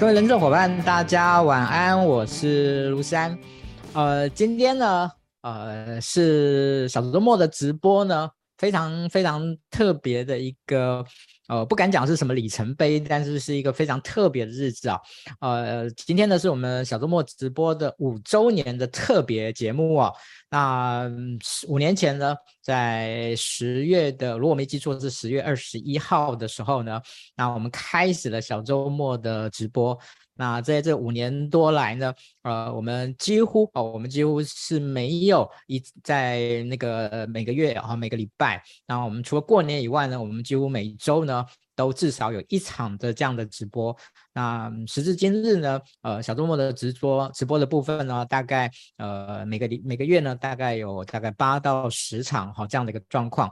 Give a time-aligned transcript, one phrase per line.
[0.00, 3.38] 各位人众伙伴，大家晚安，我是卢山。
[3.92, 5.10] 呃，今天呢，
[5.42, 11.04] 呃，是小周末的直播呢，非常非常特别的一个。
[11.50, 15.00] 呃，不敢讲是什么里程碑，但是是一个非常特别的日子啊。
[15.40, 20.12] 呃，今天呢是我们小周末直播的五周年的特别节目啊。
[20.48, 21.10] 那
[21.66, 27.02] 五年前呢，在十月的，如果没记错是十月二十一号的时候呢，
[27.34, 29.98] 那我们开始了小周末的直播。
[30.34, 41.39] 那在这五年多来呢，呃，我们几乎哦，我们几乎是没有一在那个每个月啊，每个礼拜，然后我们除了过年以外呢，我们几乎每周呢
[41.76, 43.96] 都至少有一场的这样的直播。
[44.32, 53.50] 那时至今日呢，呃，小周末的直播直播的部分呢，大概呃每个礼每个月呢，大概有大概八到十场哈这样的一个状况。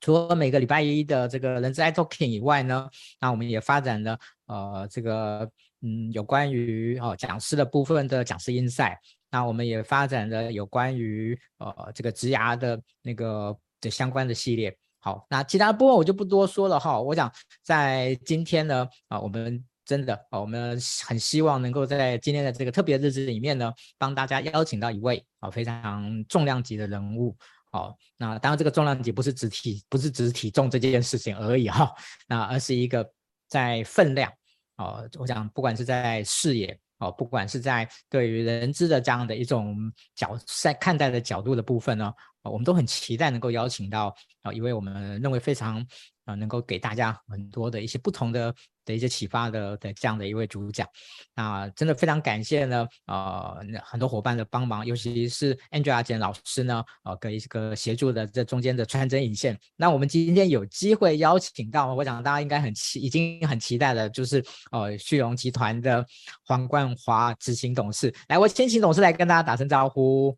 [0.00, 2.88] 除了每个礼拜一的这个人资 iTalking 以外呢，
[3.20, 5.50] 那我们也发展了呃这个。
[5.84, 8.98] 嗯，有关于哦讲师的部分的讲师 Insight，
[9.32, 14.78] 那我们也发展了有关于呃这个职涯的那个的相关的系列。
[15.04, 17.00] 好，那其他部分我就不多说了哈。
[17.00, 17.30] 我想
[17.64, 27.36] 在今天呢，啊，我们真的啊，我们很希望能够在今天的这个特别日子里面呢，帮大家邀请到一位啊非常重量级的人物。
[27.72, 31.92] 好，那当然这个重量级不是指体，不是指体重这件事情而已哈，
[32.28, 33.04] 那而是一个
[33.48, 34.32] 在分量。
[34.76, 39.76] 哦，我想不管是在视野哦，不管是在对于人资的这样的一种
[40.14, 45.84] 角在看待的角度的部分呢，我们都很期待能够邀请到啊一位我们认为非常。
[46.24, 50.86] 啊，能够给大家很多的一些不同的的一些启发的的这样的一位主讲，
[51.34, 59.58] 那真的非常感谢呢，呃，很多伙伴的帮忙，尤其是 Angela 简老师呢，呃，给一个协助的这中间的穿针引线。
[59.76, 66.04] 那我们今天有机会邀请到，我想大家应该很期，已经很期待的，就是呃，旭荣集团的
[66.44, 68.14] 黄冠华执行董事。
[68.28, 70.36] 来，我先请董事来跟大家打声招呼。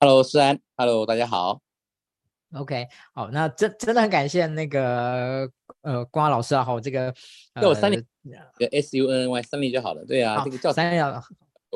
[0.00, 1.60] Hello，思安，Hello，大家好。
[2.54, 5.48] OK，好，那真真的很感谢那个
[5.82, 7.12] 呃瓜老师啊，好这个
[7.60, 8.02] 叫我 Sunny，
[8.58, 10.04] 就 S U N N Y Sunny 就好了。
[10.04, 11.22] 对啊，这个叫 Sunny 啊，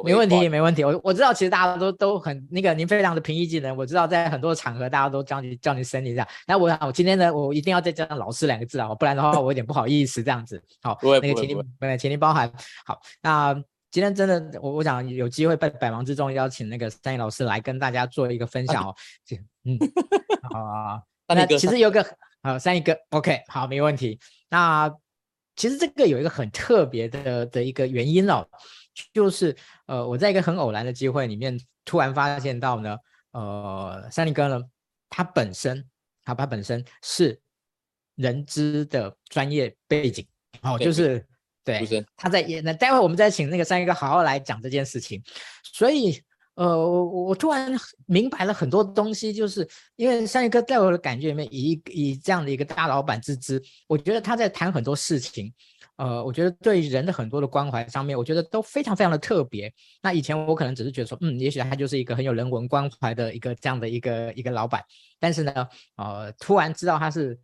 [0.05, 0.84] 没问题，没问题。
[0.84, 3.77] 我我知道，其实大家都都很那个，您非常的平易近人。
[3.77, 6.28] 我知道在很多场合，大家都叫你叫你 Sunny 这样。
[6.47, 10.62] 那我我今天呢，我一定要再加上老师两个字啊，不然的话我有点不好意思这样子。
[10.81, 12.49] 好，那个请您，对，请您包涵。
[12.87, 13.60] 好，那
[13.91, 18.94] 今天真的，我我想有机会在百忙之中邀请那个 Sunny 老师来跟大家做一个分享哦。
[19.65, 19.78] 嗯。
[20.53, 22.04] 好啊， 那其实有个
[22.43, 24.19] 呃，三一哥 OK，好，没问题。
[24.48, 24.93] 那
[25.56, 28.47] 其实这个有一个很特别的的一个原因哦，
[29.12, 29.56] 就是
[29.87, 32.97] 呃，我在一个很偶然的机会里面，突然发现到呢，
[33.32, 34.62] 呃，三一哥呢，
[35.10, 35.84] 他本身，
[36.25, 37.41] 他他本身是
[38.15, 40.27] 人资的专业背景，
[40.62, 41.27] 哦，就是
[41.86, 45.22] 对，他在演，那待会我们再请那个三一哥好好来讲这件事情，
[45.62, 46.20] 所以。
[46.58, 47.72] 呃，我我突然
[48.06, 49.64] 明白了很多东西，就是
[49.94, 55.54] 因为三一哥在我的感觉里面，以以这样的一个大老板之姿，我觉得他在谈很多事情，
[55.98, 59.70] 呃，我觉得对人的很多的关怀上面，我觉得都非常非常的特别。
[60.00, 64.82] 那以前我可能只是觉得说，嗯，也许他就是一个很有人文关怀的一个这样的一个一个老板，
[65.19, 67.38] 但是呢，呃，突然知道他是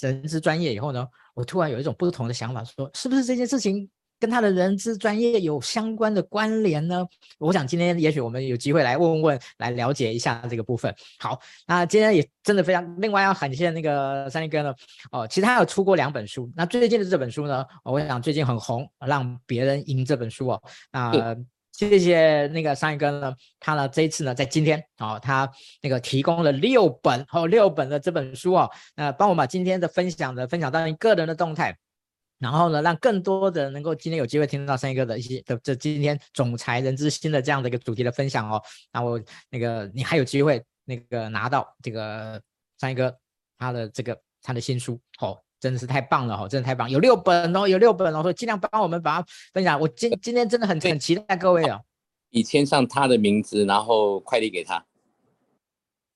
[0.00, 3.88] 人资专业以后呢，我突然有一种不同的想法，说是不是这件事情？
[4.18, 7.06] 跟他的人资专业有相关的关联呢？
[7.38, 10.94] 我想今天也许我们有机会来问问，来了解一下这个部分。
[11.18, 14.74] 好，那今天也真的非常，另外要感谢那个三立哥呢。
[15.12, 20.62] 哦，其实他有出过两本书，那最近的这本书呢，我想最近很红，让别人赢这本书哦。
[20.90, 21.36] 那
[21.72, 25.48] 谢谢那个三一哥呢，他呢这一次呢在今天哦，他
[25.80, 31.76] 那个提供了六本哦，六本的这本书哦，那帮我把今天的分享的分享到你个人的动态。
[32.38, 38.62] 然后呢，让更多的人能够今天有机会听到三一哥的一些的这今天总裁人之心的这样的一个主题的分享哦。
[38.92, 42.40] 然后那个你还有机会那个拿到这个
[42.78, 43.14] 三一哥
[43.58, 49.78] 他的这个他的新书哦，真的是太棒了哦，真的太棒，有六本哦，有六本哦，所以尽量帮我们把它分享。
[49.80, 51.80] 我今今天真的很很期待各位哦，
[52.30, 54.84] 你签上他的名字，然后快递给他。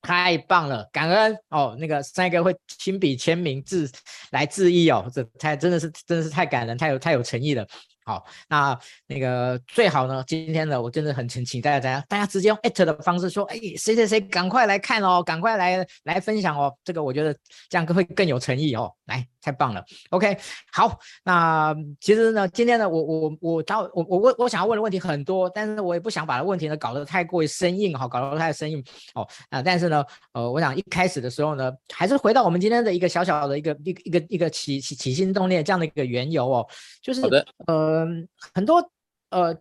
[0.03, 1.77] 太棒了，感恩哦！
[1.79, 3.91] 那个三哥会亲笔签名字
[4.33, 7.67] 来致意哦，这太真的是真的是太感人，太有太有诚意了。
[8.05, 17.35] 好，那那个最好呢，今天呢，我真的很请请大家，大家直接用艾特的方式说，哎，谁谁谁赶快来看哦，赶快来来分享哦，这个我觉得
[17.69, 19.27] 这样会更有诚意哦，来。
[19.45, 20.39] 太棒了，OK，
[20.73, 28.81] 好，那其实呢，今天呢，我我我到我我我我想要问的问题很多，但是我也不想把问题呢搞得太过于生硬哈，搞得太生硬
[29.15, 29.27] 哦。
[29.51, 36.65] 啊，但是呢，呃，我想一开始的时候呢，还是回到我们今天的一个小小的一个一个一个一个起起起心动念这样的一个缘由哦，
[37.03, 37.21] 就是
[37.67, 38.91] 呃，嗯，很多
[39.31, 39.57] 呃，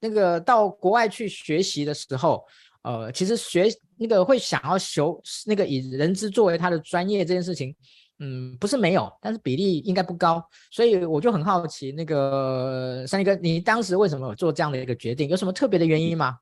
[0.00, 2.44] 那个到国外去学习的时候，
[2.82, 3.66] 呃，其实学
[3.96, 5.02] 那个会想要学
[5.46, 7.74] 那个以人资作为他的专业这件事情，
[8.18, 10.42] 嗯，不是没有，但是比例应该不高。
[10.70, 15.28] 所以我就很好奇，那个三立哥，你当时为什么做这样的一个决定？
[15.28, 16.38] 有什么特别的原因吗？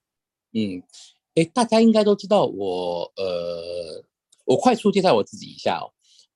[0.52, 0.82] 嗯，
[1.34, 4.04] 哎，大家应该都知道我，呃，
[4.44, 5.86] 我快速介绍我自己一下哦。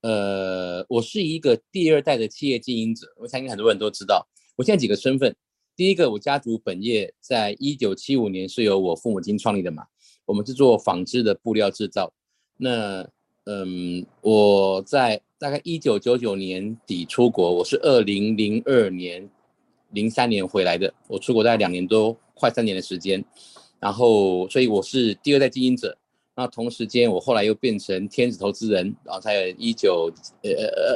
[0.02, 4.26] 呃，我是一个第二代的企业经营者，我相信很多人都知道。
[4.56, 5.36] 我现在几个身份，
[5.76, 9.84] 第一个，我家族本业在一九七五年是由我父母亲创立的嘛，
[10.24, 12.10] 我们是做纺织的布料制造。
[12.56, 13.06] 那，
[13.44, 19.28] 嗯，我在大概一九九九年底出国，我是二零零二年、
[19.90, 23.22] 零三年回来的，我出国大概两年多，快三年的时间。
[23.78, 25.94] 然后，所以我是第二代经营者。
[26.38, 30.10] 那同时间，我后来又变成天使投资人，然后在一九
[30.42, 30.50] 呃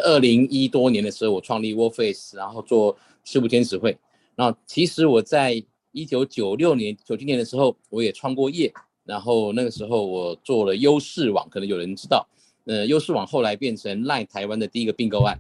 [0.05, 2.95] 二零一多年的时候，我创立 Wordface，然后做
[3.31, 3.97] 识富天使会。
[4.35, 5.63] 那其实我在
[5.93, 8.73] 一九九六年、九七年的时候，我也创过业。
[9.05, 12.29] 然后那个时候我做了优视网，可能有人知道。
[12.65, 15.37] 呃，优视网后来变成赖台湾的第一个并购案。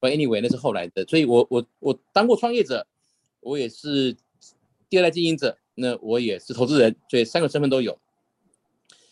[0.00, 1.04] But anyway，那是后来的。
[1.06, 2.86] 所以我我我当过创业者，
[3.40, 4.16] 我也是
[4.88, 7.98] 第二代经营者，那我也是投资人，所以三个身份都有。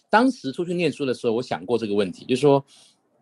[0.08, 2.64] 当时出去念书的时候，我想过这个问题，就是说，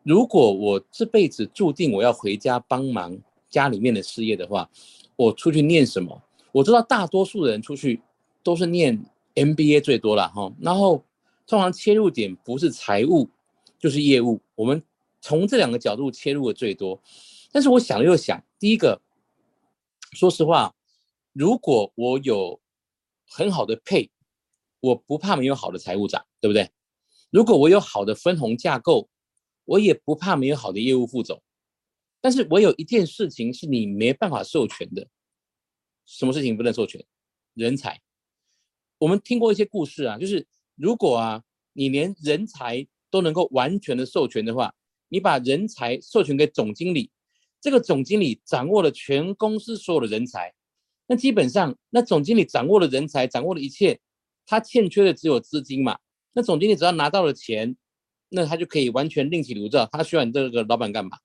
[0.04, 3.18] 如果我这辈子注定我要回家帮忙
[3.48, 4.68] 家里面的事业的话，
[5.16, 6.22] 我出去念什么？
[6.52, 8.00] 我知道大多数人出去
[8.42, 8.98] 都是念
[9.34, 11.04] MBA 最多了哈，然后
[11.46, 13.28] 通常切入点不是财务
[13.78, 14.82] 就是业务，我们
[15.20, 17.00] 从这两个角度切入的最多。
[17.52, 19.00] 但是我想了又想，第一个，
[20.12, 20.74] 说实话，
[21.32, 22.60] 如果我有
[23.28, 24.10] 很好的配，
[24.80, 26.70] 我不怕没有好的财务长，对不对？
[27.30, 29.08] 如果我有好的分红架构，
[29.64, 31.42] 我也不怕没有好的业务副总。
[32.26, 35.06] 但是我有一件事情是你没办法授权的，
[36.04, 37.00] 什么事情不能授权？
[37.54, 38.00] 人才。
[38.98, 40.44] 我们听过一些故事啊，就是
[40.74, 44.74] 如果啊，你连人才都能够完全的授权的话，
[45.08, 47.12] 你把人才授权给总经理，
[47.60, 50.52] 这个总经理掌握了全公司所有的人才，
[51.06, 54.00] 那基本上那总经理掌握了人才，掌握了一切，
[54.44, 55.96] 他欠缺的只有资金嘛。
[56.32, 57.76] 那总经理只要拿到了钱，
[58.30, 61.16] 那他就可以完全另起炉灶，他需要你这个老板干嘛？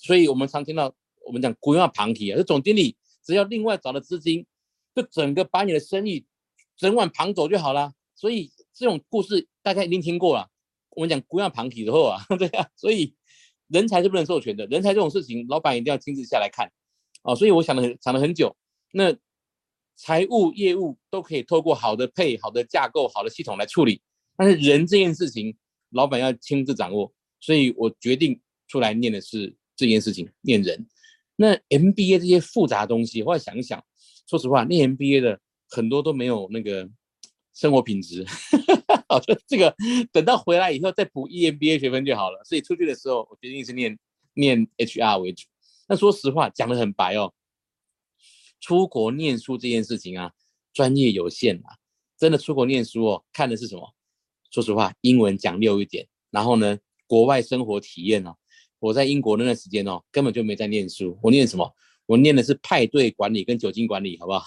[0.00, 0.94] 所以我们常听到
[1.26, 4.46] 我们讲规划旁体啊，这总经理只要另外找了资金，
[4.94, 6.24] 就整个把你的生意
[6.76, 7.92] 整碗庞走就好了。
[8.16, 10.48] 所以这种故事大家一定听过了。
[10.90, 13.14] 我们讲规划旁体之后啊，对啊，所以
[13.68, 16.72] 人才是不能授权的，人才这种事情，老板一定要亲自下来看
[17.22, 17.36] 哦。
[17.36, 18.56] 所以我想了很想了很久，
[18.92, 19.14] 那
[19.96, 24.00] 财务业务都可以透过好的配、好的架构、好的系统来处理。
[24.36, 25.54] 但是人这件事情，
[25.90, 30.86] 老板要亲自掌握，所以我决定出来念的是这件事情，念人。
[31.36, 33.82] 那 MBA 这些复杂东西，后来想一想，
[34.28, 35.40] 说实话，念 MBA 的
[35.70, 36.86] 很多都没有那个
[37.54, 38.26] 生活品质。
[39.08, 39.74] 好，就这个
[40.12, 42.42] 等到回来以后再补 EMBA 学分就好了。
[42.44, 43.98] 所以出去的时候，我决定是念
[44.34, 45.46] 念 HR 为主。
[45.88, 47.32] 那说实话，讲得很白哦，
[48.60, 50.32] 出国念书这件事情啊，
[50.74, 51.78] 专业有限啊，
[52.18, 53.94] 真的出国念书哦，看的是什么？
[54.50, 58.36] 说实话，英文讲溜一点，然后呢，国外生活体验哦。
[58.80, 61.16] 我在英国那段时间哦，根本就没在念书。
[61.22, 61.72] 我念什么？
[62.06, 64.42] 我念的是派对管理跟酒精管理，好不好？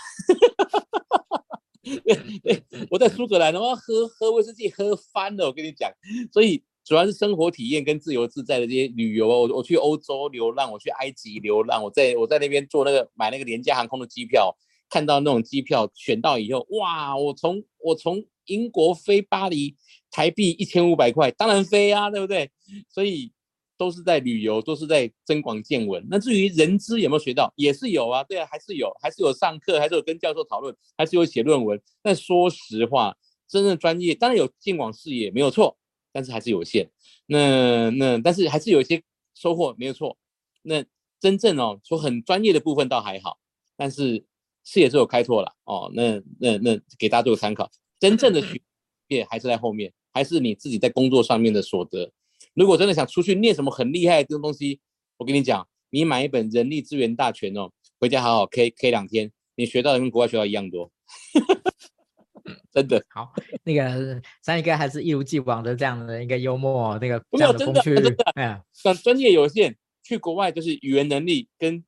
[2.43, 5.89] 对，我在苏格兰的话，喝喝威士忌喝翻了，我跟你讲。
[6.31, 9.27] 所以主要是生活体验跟自由自在的这些旅游。
[9.27, 14.57] 我我去欧洲流浪，我去埃及流浪，我在我在那边做那个买那个廉价航空的机票，
[14.89, 17.15] 看到那种机票选到以后，哇！
[17.15, 19.75] 我从我从英国飞巴黎。
[20.15, 22.51] 台币一千五百块，当然飞啊，对不对？
[22.87, 23.31] 所以
[23.77, 26.06] 都是在旅游，都是在增广见闻。
[26.10, 31.82] 那至于人资有没有学到，也是有啊，对啊，还是有，还是有上课，还是有跟教授讨论，还是有写论文。
[32.01, 33.15] 但说实话，
[33.48, 35.77] 真正专业当然有见广视野，没有错，
[36.12, 36.89] 但是还是有限。
[37.25, 39.01] 那那但是还是有一些
[39.36, 40.18] 收获，没有错。
[40.62, 40.84] 那
[41.20, 43.38] 真正哦，说很专业的部分倒还好，
[43.75, 44.24] 但是
[44.63, 45.92] 视野是有开拓了哦。
[45.94, 48.62] 那那那给大家做个参考，真正的学
[49.10, 49.94] 业还是在后面。
[50.15, 52.12] 还是你自己在工作上面的所得。
[52.53, 54.79] 如果真的想出去念什么很厉害的这种东西，
[55.17, 60.91] 我跟你讲，你买一本《人力资源大全》哦，回家好好 K K 两天，你学到的跟国外学到一样多。
[62.74, 63.31] 真的好，
[63.63, 71.83] 那个三一哥还是一如既往的这样的一个幽默，那个不是真的真的，哎呀，但专业有限，去国外就是语言能力跟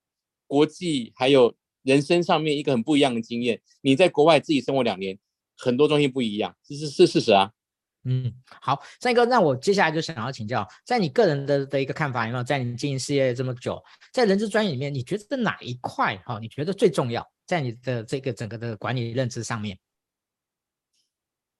[0.48, 1.54] 国际还有
[1.84, 3.60] 人生上面一个很不一样的经验。
[3.82, 5.18] 你在国外自己生活两年，
[5.58, 7.52] 很多东西不一样，这是是事实啊。
[8.08, 8.32] 嗯，
[8.62, 13.82] 好，三哥，那我接下来就想要请教，在你个人的的一个看法，有没有在你经营事业这么久，
[14.14, 19.76] 在人资专业里面，你觉得哪一块哈、哦，你觉得最重要，在你的这个整个的管理认知上面？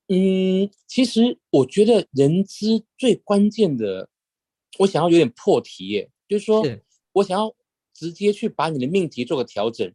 [0.08, 4.08] 嗯，其实我觉得人资最关键的，
[4.78, 7.52] 我想要有点破题耶，就是说是我想要
[7.92, 9.92] 直接去把你的命题做个调整。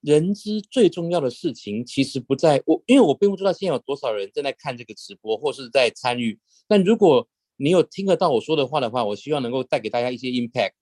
[0.00, 6.38] 人资最重要的事情，其实不在我，因为我并不知道现在有多少人正在看这个直播或是在参与。
[6.66, 10.72] 但如果你有听得到我说的话的话，我希望能够带给大家一些 impact。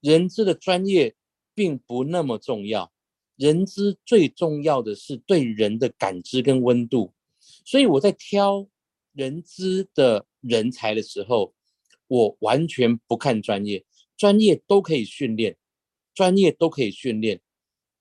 [0.00, 1.14] 人资的专业
[1.54, 2.92] 并不那么重要，
[3.36, 7.14] 人资最重要的是对人的感知跟温度。
[7.64, 8.68] 所以我在挑
[9.12, 11.54] 人资的人才的时候，
[12.06, 13.82] 我完全不看专业，
[14.16, 15.56] 专业都可以训练，
[16.14, 17.40] 专业都可以训练。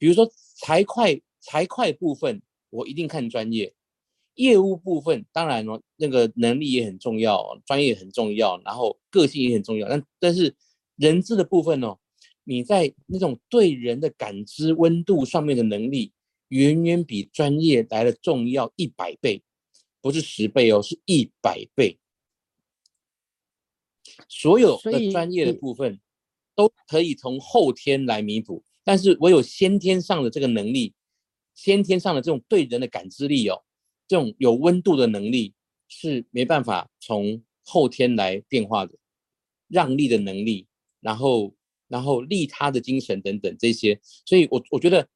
[0.02, 2.42] 比如说财会财会部分，
[2.72, 3.72] 我一定看专业；
[4.34, 9.88] 业务部分，当然哦，那个能力也很重要，专业很重要，然后个性也很重要。
[9.88, 10.56] 但但是
[10.96, 12.00] 人资的部分哦，
[12.44, 16.12] 你在那种对人的感知温度上面的能力，
[16.48, 19.44] 远远比专业来的重要一百倍，
[20.02, 22.00] 不是十倍哦，是一百倍。
[24.28, 26.02] 所有的专业的部分
[26.56, 28.64] 都可以从后天来弥补。
[28.84, 30.94] 但是我有先天上的这个能力，
[31.54, 33.62] 先天上的这种对人的感知力哦，
[34.08, 35.54] 这种有温度的能力
[35.88, 38.96] 是没办法从后天来变化的，
[39.68, 40.66] 让利的能力，
[41.00, 41.54] 然后
[41.88, 45.08] 然后利他的精神等等这些，所以我我觉得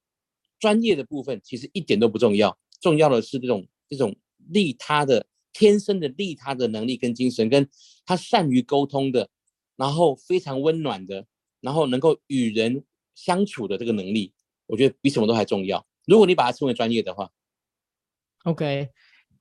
[0.59, 4.15] 专业的部分其实一点都不重要，重要的是这种这种
[4.49, 7.67] 利他的天生的利他的能力跟精神，跟
[8.05, 9.27] 他善于沟通的，
[9.75, 11.25] 然后非常温暖的，
[11.61, 12.83] 然后能够与人。
[13.15, 14.31] 相处的这个能力，
[14.67, 15.83] 我觉得比什么都还重要。
[16.05, 17.29] 如果你把它称为专业的话
[18.43, 18.89] ，OK，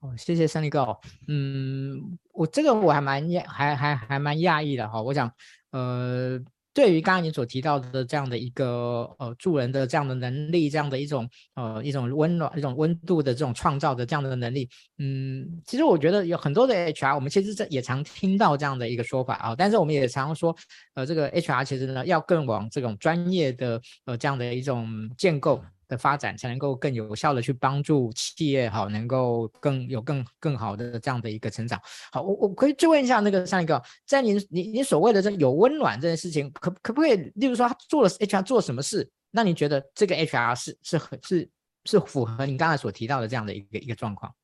[0.01, 0.99] 哦，谢谢三立哥。
[1.29, 5.03] 嗯，我这个我还蛮，还还还蛮讶异的哈。
[5.03, 5.31] 我想，
[5.73, 6.43] 呃。
[6.75, 20.55] 对于刚刚你所提到的这样的一个呃助人的这样的能力，这样的一种呃一种温暖、一种温度的这种创造的这样的能力，嗯，其实我觉得有很多的 HR，我们其实这也常听到这样的一个说法啊，但是我们也常说，
[20.95, 25.63] 呃，这个 HR 其实呢要更往这种专业的呃这样的一种建构。
[25.89, 31.81] 的发展才能够更有效的去帮助企业，好，能够更有更更好的这样的一个成长。
[32.13, 41.49] 好，我我可以追问一下那个上一个，在您你你所谓的这有温暖这件事情，可可不可以，例如说他做了 HR 做什么事，那你觉得这个 HR 是是很是
[41.85, 44.35] 是符合你刚才所提到的这样的一个一个状况？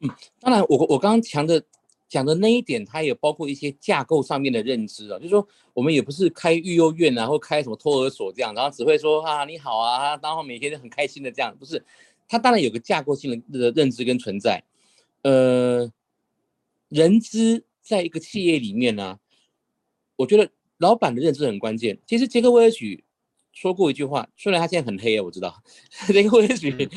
[0.00, 1.62] 嗯，当然我，我刚刚强的。
[2.08, 11.84] 讲的那一点，它也包括一些架构上面的认知啊，就是说我们也不是开育幼院啊，或开什么托儿所这样，然后只会说啊你好啊，然后每天都很开心的这样，不是，
[12.28, 14.62] 它当然有个架构性的认知跟存在。
[15.22, 15.90] 呃，
[16.88, 19.18] 人资在一个企业里面呢、啊，
[20.14, 20.48] 我觉得
[20.78, 21.98] 老板的认知很关键。
[22.06, 23.02] 其实杰克威尔许
[23.52, 25.60] 说过一句话，虽然他现在很黑啊，我知道
[26.06, 26.88] 杰克威尔许，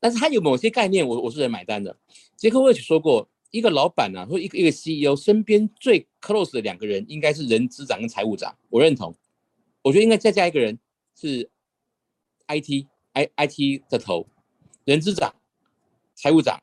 [0.00, 1.96] 但是他有某些概念我，我我是很买单的。
[2.36, 3.28] 杰克威尔许说过。
[3.52, 8.58] 一个老板呢，或一个一个 CEO 身边最 close 的两个人，应该是人资长跟财务长。
[8.70, 9.14] 我认同，
[9.82, 10.78] 我觉得应该再加一个人
[11.14, 11.48] 是
[12.48, 14.26] IT I IT 的头，
[14.84, 15.34] 人资长、
[16.14, 16.62] 财务长，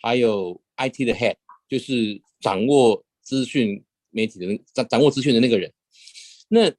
[0.00, 1.34] 还有 IT 的 head，
[1.68, 5.72] 就是掌握资讯媒体的掌掌握资讯的那个人。
[6.48, 6.72] 那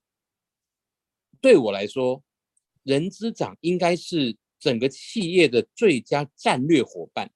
[1.41, 2.24] 对我来说，
[2.84, 7.29] 人资长应该是整个企业的最佳战略伙伴。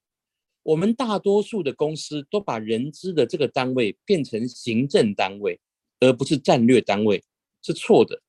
[0.65, 5.59] 我们大多数的公司都把人资的这个单位变成行政单位，
[5.99, 7.23] 而不是战略单位，
[7.61, 8.19] 是错的。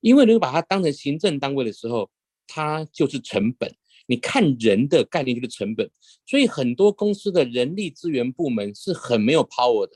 [0.00, 2.10] 因为如果把它当成行政单位的时候，
[2.46, 3.70] 它就是成本。
[4.06, 5.90] 你看人的概念就是成本，
[6.24, 9.94] 所以很多公司的人力资源部门是很没有 power 的，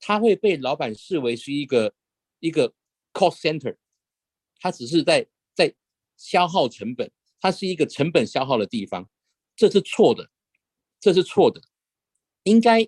[0.00, 1.92] 它会被老板视为是一个
[2.40, 2.72] 一个
[3.12, 3.76] cost center，
[4.58, 5.74] 它只是在在
[6.16, 9.06] 消耗成本，它是一个成本消耗的地方，
[9.54, 10.30] 这是错的。
[11.06, 11.60] 这是错的，
[12.42, 12.84] 应该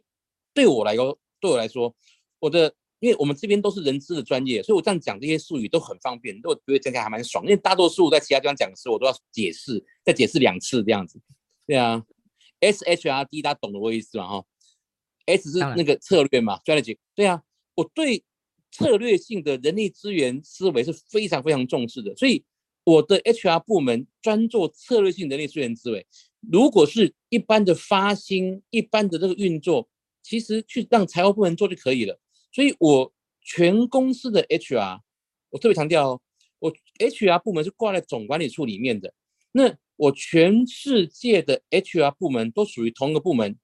[0.53, 1.95] 对我来说，对我来说，
[2.41, 7.45] 我的，因为我们这边都是人资的专业，所以我这样讲这些术语都很方便，都觉得讲起来还蛮爽。
[7.45, 11.21] 因为大多数在其他地方讲的时候，我都要解释，再解释两次这样子。
[11.65, 12.05] 对啊
[12.59, 14.27] ，S H R D 大家懂得我意思吗？
[14.27, 14.45] 哈
[15.27, 16.99] ，S 是那个策略嘛，strategy。
[17.15, 17.41] 对啊，
[17.77, 18.25] 我对
[18.73, 22.45] 策略性的人力资源思维是非常非常重视的，所以
[22.83, 26.05] 我的 H R 部门专做策略性人力资源思维。
[26.41, 29.89] 如果是一般的发薪，一般的这个运作，
[30.23, 32.19] 其实去让财务部门做就可以了。
[32.53, 35.01] 所以我全公司的 HR，
[35.51, 36.21] 我特别强调哦，
[36.61, 39.13] 我 HR 部门是挂在总管理处里面的。
[39.53, 43.59] 那我全世界的 HR 部门都属于同一个部门，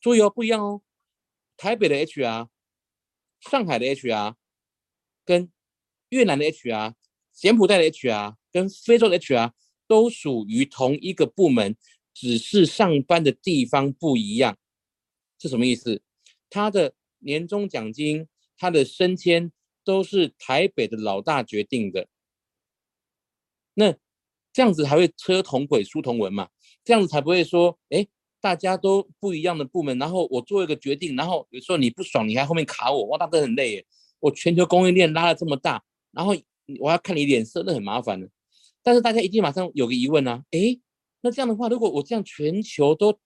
[0.00, 0.82] 注意哦，不一样哦。
[1.56, 2.48] 台北的 HR、
[3.40, 4.34] 上海的 HR、
[5.24, 5.52] 跟
[6.08, 6.94] 越南的 HR、
[7.32, 9.52] 柬埔寨的 HR、跟非洲的 HR
[9.92, 11.76] 都属于同一个部门，
[12.14, 14.56] 只是上班的地方不一样。
[15.38, 16.00] 是什么意思？
[16.48, 19.52] 他的年终奖金、他的升迁
[19.84, 22.08] 都是台北的老大决定的。
[23.74, 23.94] 那
[24.50, 26.48] 这样子才会车同轨、书同文嘛？
[26.82, 28.06] 这样子才不会说，哎，
[28.40, 33.86] 大家都不一样的部门，然后我做一个决定，然后有时候你不爽，你还后面卡我，哇，大哥很累耶。
[34.20, 36.34] 我全球供应链拉了这么大，然后
[36.80, 38.30] 我要看你脸色，那很麻烦的。
[38.82, 40.80] 但是大家一定马上有个疑问啊，诶，
[41.20, 43.18] 那这样的话，如果我这样全球都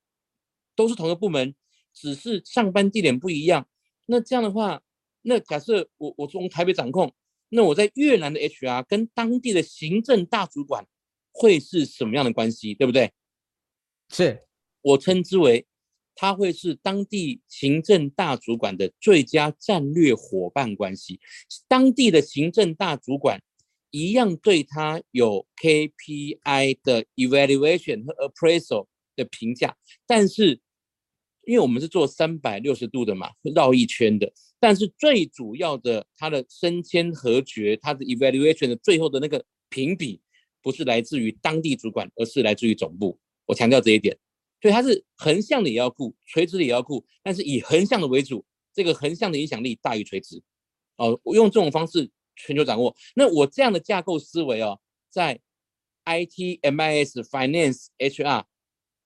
[0.74, 1.54] 都是同一个部门，
[1.92, 3.68] 只是上班地点不一样，
[4.06, 4.82] 那这样的话，
[5.22, 7.14] 那假设我我从台北掌控，
[7.48, 10.86] 那我在越南的 HR 跟当地的行政大主管
[11.32, 13.12] 会是什么样的关系，对不对？
[14.10, 14.42] 是
[14.82, 15.66] 我称之为。
[16.18, 21.20] 他会是当地行政大主管的最佳战略伙伴关系，
[21.68, 23.38] 当地的行政大主管
[23.90, 29.76] 一样对他有 KPI 的 evaluation 和 appraisal 的评价，
[30.06, 30.60] 但是
[31.46, 40.20] 因为我们是做三百六十度的嘛，绕一圈的，但是最主要的他的升迁和决，他的 evaluation 的最后的那个评比，
[40.62, 43.18] 不是来自于当地主管，而是来自于总部。
[43.46, 44.18] 我强调这一点。
[44.62, 50.42] 所以它是横向的也要顾，垂直的也要顾，但是以横向的为主，这个横向的影响力大于垂直。
[50.96, 52.94] 哦，我用这种方式全球掌握。
[53.14, 55.40] 那我这样的架构思维哦，在
[56.04, 58.44] IT、MIS、Finance、HR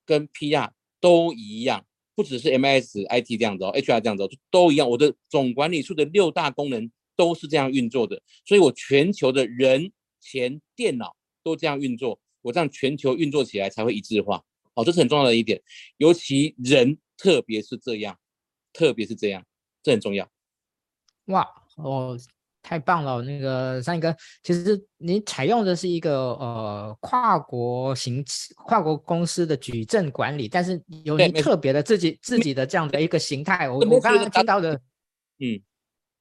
[0.05, 0.71] 跟 PR
[1.01, 4.91] 都一样，不只是 MIS、IT 这样子哦，HR 这样子哦，都一样。
[4.91, 14.45] 我的总管理处的六大功能都是这样运作的，所以我全球的人、钱、电脑都这样运作，我这样全球运作起来才会一致化。
[14.75, 15.61] 哦，这是很重要的一点，
[15.97, 18.19] 尤其人，特别是这样，
[18.73, 19.45] 特别是这样，
[19.83, 20.31] 这很重要。
[21.27, 21.47] 哇，
[21.77, 22.19] 哦，
[22.62, 23.23] 太棒了！
[23.23, 28.25] 那个三哥，其实你采用的是一个呃跨国行
[28.67, 33.69] 跨国公司的矩阵管理，但是有你特别的自己自己的这样的一个形态。
[33.69, 34.75] 我我刚刚听到的，
[35.39, 35.61] 嗯，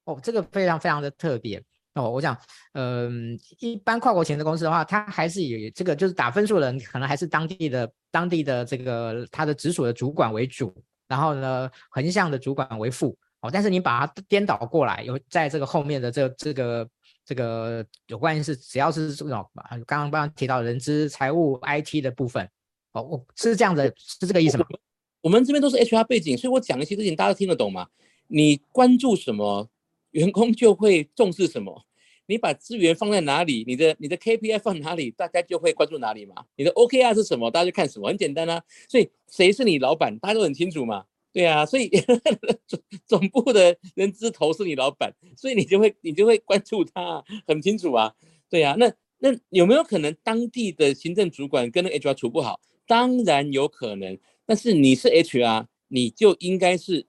[0.05, 1.61] 哦，这个非常非常的特别。
[1.95, 2.37] 哦，我想，
[2.73, 10.73] 嗯、呃，一般跨国型的公司的话，它还是以这个就是打分数的人，可能还是当地的当地的这个他的直属的主管为主，
[11.07, 13.17] 然后呢，横向的主管为副。
[13.41, 16.89] 哦，但是你把它颠倒过来，有在这个后面的这个、这个
[17.23, 22.49] 这个有关系是只要是这种刚刚刚刚提到人资、财务、IT 的部分，
[22.91, 24.65] 哦，我是这样的，是这个意思吗？
[24.69, 24.79] 我，
[25.21, 27.87] 我们这边都是 HR 背景，所以我讲一些事情大家都听得懂吗？
[28.27, 29.69] 你关注什么，
[30.11, 31.85] 员工就会重视什么。
[32.25, 36.35] 你把资源放在哪里，你的你的 KPI 放哪里，大家就会关注哪里嘛。
[36.55, 38.61] 你的 OKR 是什么，大家就看什么，很简单啊。
[38.87, 41.05] 所以谁是你老板，大家都很清楚嘛。
[41.31, 41.89] 对啊，所以
[42.67, 48.13] 总总部的人资头是你老板，所以你就会你就会关注他，很清楚啊。
[48.49, 52.59] 对啊，那那有没有可能当地的行政主管跟那 HR 处不好？
[52.87, 57.05] 当然有可能，但是你是 HR，你就应该是。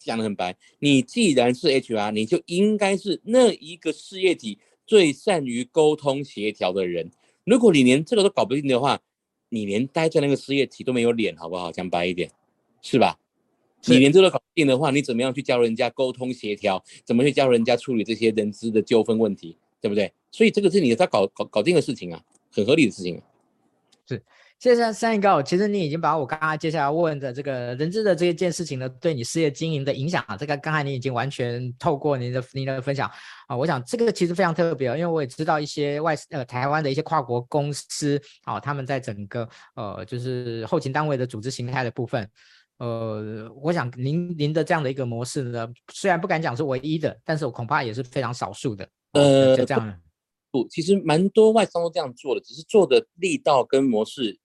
[0.00, 4.56] 讲的很白，你既然是 HR，你就应该是那一个事业体
[4.86, 7.10] 最善于沟通协调的人。
[7.44, 9.00] 如果你连这个都搞不定的话，
[9.48, 11.72] 你连待在那个事业体都没有脸，好不好？
[11.72, 12.30] 讲白一点，
[12.80, 13.18] 是吧？
[13.82, 16.82] 是你连这个都搞不定的话，你怎么样去教人家沟通协调？
[17.04, 19.56] 怎么去教人家处理这些人资的纠纷问题？
[19.80, 20.12] 对不对？
[20.30, 22.20] 所以这个是你在搞搞搞定的事情啊，
[22.52, 23.22] 很合理的事情啊。
[24.08, 24.22] 是。
[24.58, 33.08] 谢谢三一高，其实你已经把我刚刚接下来问的这个人资的这一件事情呢，对你事业经营的影响啊，这个刚才你已经完全透过您的您的分享
[33.46, 42.28] 啊，我想这个其实非常特别，因为我也知道一些外呃台湾的一些跨国公司啊，他们在整个呃就是后勤单位的组织形态的部分，
[42.78, 50.00] 呃，我想您您的这样的一个模式呢，虽然不敢讲是唯一的，但是我恐怕也是非常少数的，呃，就这样。
[50.50, 54.38] 不，其实蛮多外商都这样做的，只是做的力道跟模式。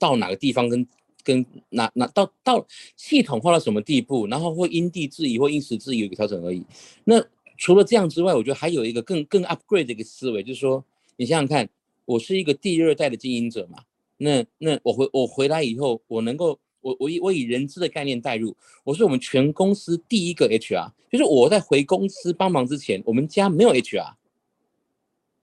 [0.00, 0.86] 到哪个地方跟
[1.24, 2.64] 跟哪哪到到
[2.96, 6.64] 系统化到什么地步，然后会因地制宜或因时制宜有一个调整而已。
[7.02, 7.20] 那
[7.56, 10.84] 除了这样之外，我觉得还有一个更更 upgrade 的一个思维，就是说，
[11.16, 11.68] 你想想看，
[12.04, 13.82] 我是一个第二代的经营者嘛，
[14.18, 24.14] 那那我回我回来以后，我能够我我以我以人资的概念带入，我是我们全公司第一个 HR，就是我在回公司帮忙之前，我们家没有 HR，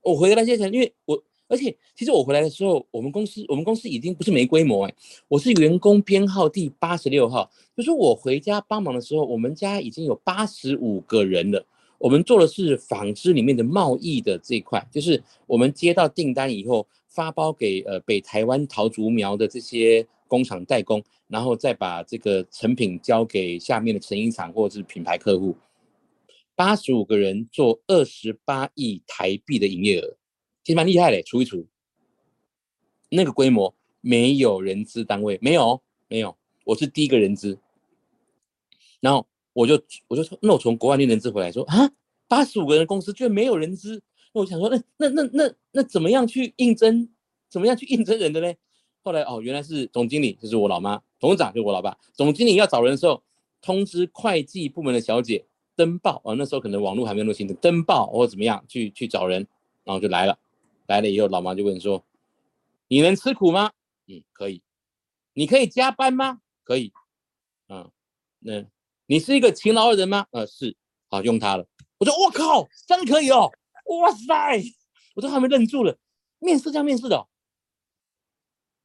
[0.02, 1.24] 我回来之前，因为我。
[1.48, 4.96] 而且，其实我回来的时候，我们公司我们公司已经不是没规模哎，
[5.28, 7.48] 我是员工编号第八十六号。
[7.78, 11.64] 就是我回家帮忙的时候，我们家已经有八十五个人了。
[12.00, 25.56] 我们做的是纺织里面的贸易的这一块，就是我们接到订单以后，发包给呃北台湾桃竹苗的这些工厂代工，然后再把这个成品交给下面的成衣厂或者是品牌客户。
[26.56, 30.16] 八十五个人做二十八亿台币的营业额，
[30.64, 31.68] 其实蛮厉害的，除一除，
[33.10, 37.58] 那个规模没有人资单位，没有没有，我是第一个人资。
[39.02, 41.92] 然后我就我就说，那我从国外练人资回来说啊，
[42.28, 44.02] 八十五个人的公司居然没有人资，
[44.34, 47.10] 那我想说，那那那那那怎么样去应征？
[47.48, 48.54] 怎么样去应征人的呢？
[49.06, 51.96] 后来哦，原来是总经理，就是我老妈；董事长就是我老爸。
[52.12, 53.22] 总经理要找人的时候，
[53.62, 56.34] 通知会计部门的小姐登报啊。
[56.34, 59.46] 那时候可能网络还没有那么兴，登报或者怎么样去去找人，
[59.84, 60.40] 然后就来了。
[60.88, 62.04] 来了以后，老妈就问说
[62.90, 63.72] ：“你能吃苦吗？”
[64.10, 64.64] 嗯，可以。
[65.34, 66.40] 你可以加班吗？
[66.64, 66.92] 可以。
[67.70, 67.92] 嗯，
[68.40, 68.66] 那
[69.06, 70.26] 你是一个勤劳的人吗？
[70.32, 70.76] 呃，是。
[71.12, 71.68] 好，用它了。
[72.00, 73.52] 我说：“我靠，真可以哦！
[74.02, 74.64] 哇塞！”
[75.14, 75.96] 我都还没愣住了。
[76.40, 77.28] 面试这样面试的。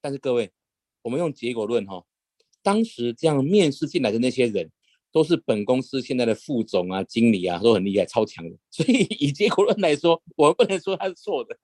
[0.01, 0.51] 但是各位，
[1.03, 2.05] 我们用结果论哈，
[2.63, 4.71] 当时这样面试进来的那些人，
[5.13, 8.57] 都是本公司现在的副总啊、经理啊，都很厉害、超强的。
[8.71, 11.57] 所以以结果论来说，我不能说他是错的，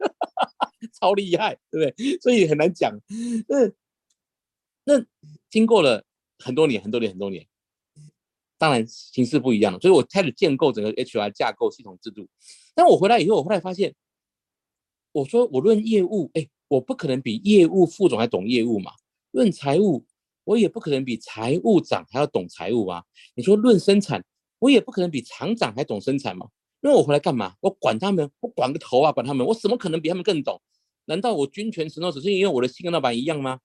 [1.00, 2.18] 超厉害，对不对？
[2.18, 2.92] 所以很难讲。
[3.48, 3.72] 那
[4.84, 5.06] 那
[5.48, 6.04] 经过了
[6.38, 7.46] 很多年、很多年、很多年，
[8.58, 9.80] 当然形势不一样了。
[9.80, 12.28] 所以我开始建构整个 HR 架构系统制度。
[12.74, 13.94] 但我回来以后，我后来发现，
[15.12, 16.48] 我说我论业务，哎。
[16.68, 18.92] 我不可能比业务副总还懂业务嘛？
[19.32, 20.04] 论财务，
[20.44, 23.04] 我也不可能比财务长还要懂财务啊。
[23.34, 24.24] 你说论生产，
[24.58, 26.48] 我也不可能比厂长还懂生产嘛？
[26.80, 27.54] 那我回来干嘛？
[27.60, 29.10] 我管他们，我管个头啊！
[29.12, 30.60] 管他们，我怎么可能比他们更懂？
[31.06, 33.60] 难道我军权神授只是因为我的心跟老板一样吗？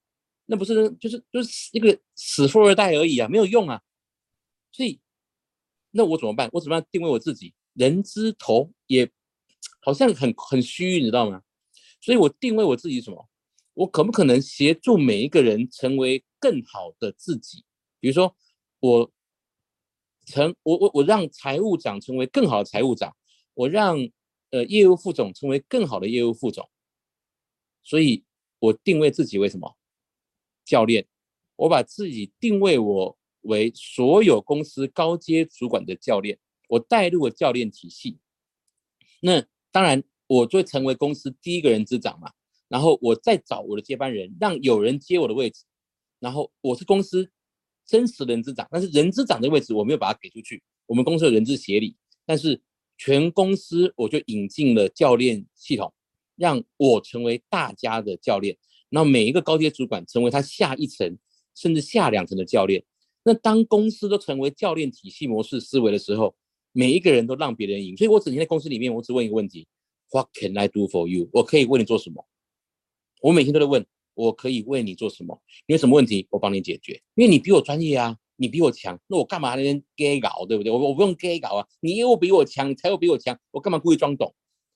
[0.45, 3.81] 那不是就是就是一个死富二代而已啊，没有用啊。
[4.71, 4.99] 所以，
[5.91, 6.49] 那我怎么办？
[6.53, 7.53] 我怎么样定位我自己？
[7.73, 9.09] 人之头也
[9.79, 11.41] 好像很很虚，你知道吗？
[12.01, 13.29] 所以我定位我自己什么？
[13.73, 17.63] 我可不可能协助每一个人成为更好的自己？
[18.01, 18.35] 比如说，
[18.79, 19.11] 我
[20.25, 23.15] 成我我我让财务长成为更好的财务长，
[23.53, 23.97] 我让
[24.49, 26.69] 呃业务副总成为更好的业务副总。
[27.83, 28.25] 所以
[28.59, 29.77] 我定位自己为什么？
[30.65, 31.07] 教练，
[31.55, 36.37] 我把自己定位我为所有公司高阶主管的教练，
[36.67, 38.17] 我带入了教练体系。
[39.21, 40.03] 那当然。
[40.31, 42.31] 我就成为公司第一个人资长嘛，
[42.69, 45.65] 然后我再找我的接班人，让有人接我的位置，
[46.21, 47.29] 然后我是公司
[47.85, 50.63] 真实人资长，但是人资长的位置我没有把它给出去。
[50.85, 52.61] 我们公司有人资协理，但是
[52.97, 55.93] 全公司我就引进了教练系统，
[56.37, 58.55] 让我成为大家的教练，
[58.89, 61.17] 然后每一个高阶主管成为他下一层
[61.53, 62.81] 甚至下两层的教练。
[63.25, 66.33] 那当公司都成为教练体系模式思维的时候，
[66.71, 67.97] 每一个人都让别人赢。
[67.97, 69.67] 所以我整天在公司里面，我只问一个问题。
[70.11, 71.29] What can I do for you？
[71.31, 72.25] 我可以为你做什么？
[73.21, 75.41] 我每天都在问，我可以为你做什么？
[75.65, 77.01] 你有什么问题，我帮你解决。
[77.15, 80.71] 因为你比我专业啊，你比我强，那我干嘛还能 gay 搞，对不对？
[80.71, 84.33] 我我不用 gay 搞啊，你又比我强，才又比我强，我干嘛故意装懂？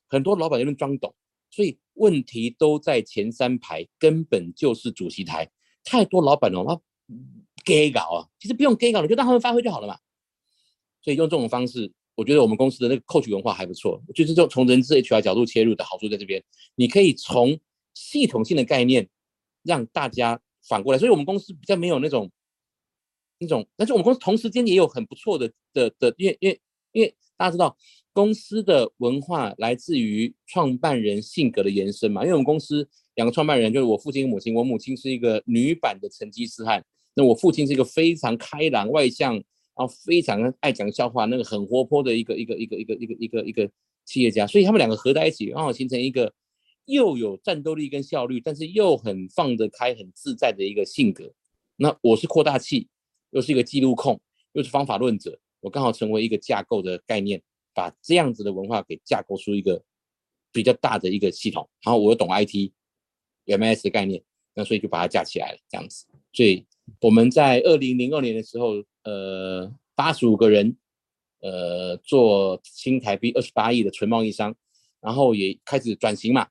[0.08, 1.14] 很多老板在那装懂，
[1.52, 5.50] 所以问题都在前三排，根本就是主席台。
[5.84, 6.82] 太多老板了，他
[7.66, 9.98] gay 搞啊，其实不用 gay 搞，你就让他们发挥就好了嘛。
[11.02, 11.92] 所以用这种方式。
[12.16, 16.42] 我觉得我们公司的那个 coach 文化还不错，就是这种从人资 HR 角度切入的好处在这边。
[16.76, 17.60] 你可以从
[17.94, 19.10] 系统性的概念
[19.64, 22.32] 让大家反过来，所以我们公司比较没有那种
[23.38, 26.62] 那种，但是我们公司同时间也有很不错的的的，因为因为
[26.94, 27.76] 因为大家知道
[28.14, 32.22] 公司的文化来自于创办人性格的延伸嘛。
[32.22, 36.82] 因为我们公司两个创办人就是我父亲和母亲，我母亲是一个女版的成吉思汗，
[37.14, 39.44] 那我父亲是一个非常开朗外向。
[39.78, 43.70] 然后非常爱讲笑话，那个很活泼的一个一个一个一个一个一个一个
[44.06, 46.34] 企业家，所以他们两个合在一起，刚好形成一个
[46.86, 51.30] 又有战斗力跟效率，但是又很放得开、很自在的一个性格。
[51.76, 52.88] 那我是扩大器，
[53.32, 54.18] 又是一个记录控，
[54.54, 57.42] 又是方法论者，我刚好成为一个架构的概念，
[57.74, 59.84] 把这样子的文化给架构出一个
[60.54, 61.70] 比较大的一个系统。
[61.84, 62.72] 然后我又懂 IT、
[63.46, 66.06] MS 的概念，那所以就把它架起来了，这样子。
[66.32, 66.66] 所以
[67.02, 68.82] 我们在二零零二年的时候。
[69.06, 70.76] 呃，八十五个人，
[71.40, 74.56] 呃，做新台币二十八亿的纯贸易商，
[75.00, 76.50] 然后也开始转型嘛。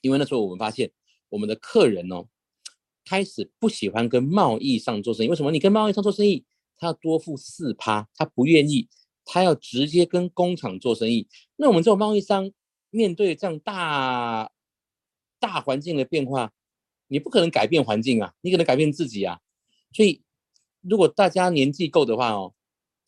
[0.00, 0.90] 因为那时候我们发现，
[1.28, 2.26] 我们的客人哦，
[3.04, 5.28] 开始不喜欢跟贸易商做生意。
[5.28, 5.52] 为什么？
[5.52, 6.44] 你跟贸易商做生意，
[6.76, 8.88] 他要多付四趴，他不愿意，
[9.24, 11.28] 他要直接跟工厂做生意。
[11.54, 12.50] 那我们这种贸易商
[12.90, 14.50] 面对这样大
[15.38, 16.52] 大环境的变化，
[17.06, 19.38] 你不可能改变环境啊，你可能改变自己啊，
[19.92, 20.24] 所以。
[20.82, 22.52] 如果大家年纪够的话哦，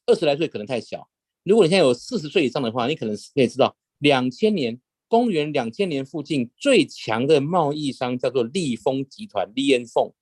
[0.07, 1.09] 二十来岁可能太小。
[1.43, 10.13] 如果你现在有四十岁以上的话，你可能可以知道，两千年，公元两千年附近最强的贸易商叫做利丰集团 （Li & Fung）。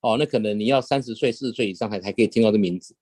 [0.00, 2.96] 哦，那可能你要三十岁、四十岁以上才才可以听到这名字。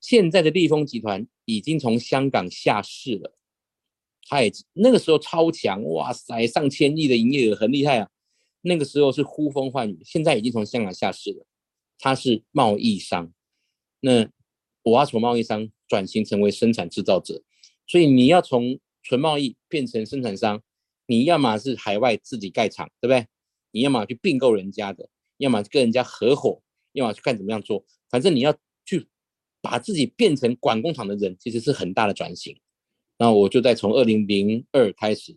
[0.00, 3.34] 现在的利丰集团已经从香港下市了，
[4.28, 8.08] 它也那个时候超强，哇塞，上千亿的营业额很厉害啊。
[8.60, 11.46] 那个时候是呼风唤雨，现在已经从香港下市了，
[12.02, 13.32] 它是贸易商。
[14.00, 14.28] 那
[14.82, 17.40] 我要从贸易商转型成为生产制造者，
[17.86, 20.60] 所以你要从纯贸易变成生产商，
[21.06, 23.28] 你要么是海外自己盖厂，对不对？
[23.70, 26.60] 你要么去并购人家的，要么跟人家合伙，
[26.92, 27.84] 要么去看怎么样做。
[28.10, 28.52] 反正你要
[28.84, 29.06] 去
[29.60, 32.58] 把自己变成管工厂的人，其实是很大的转型。
[33.16, 35.36] 那我就在从二零零二开始，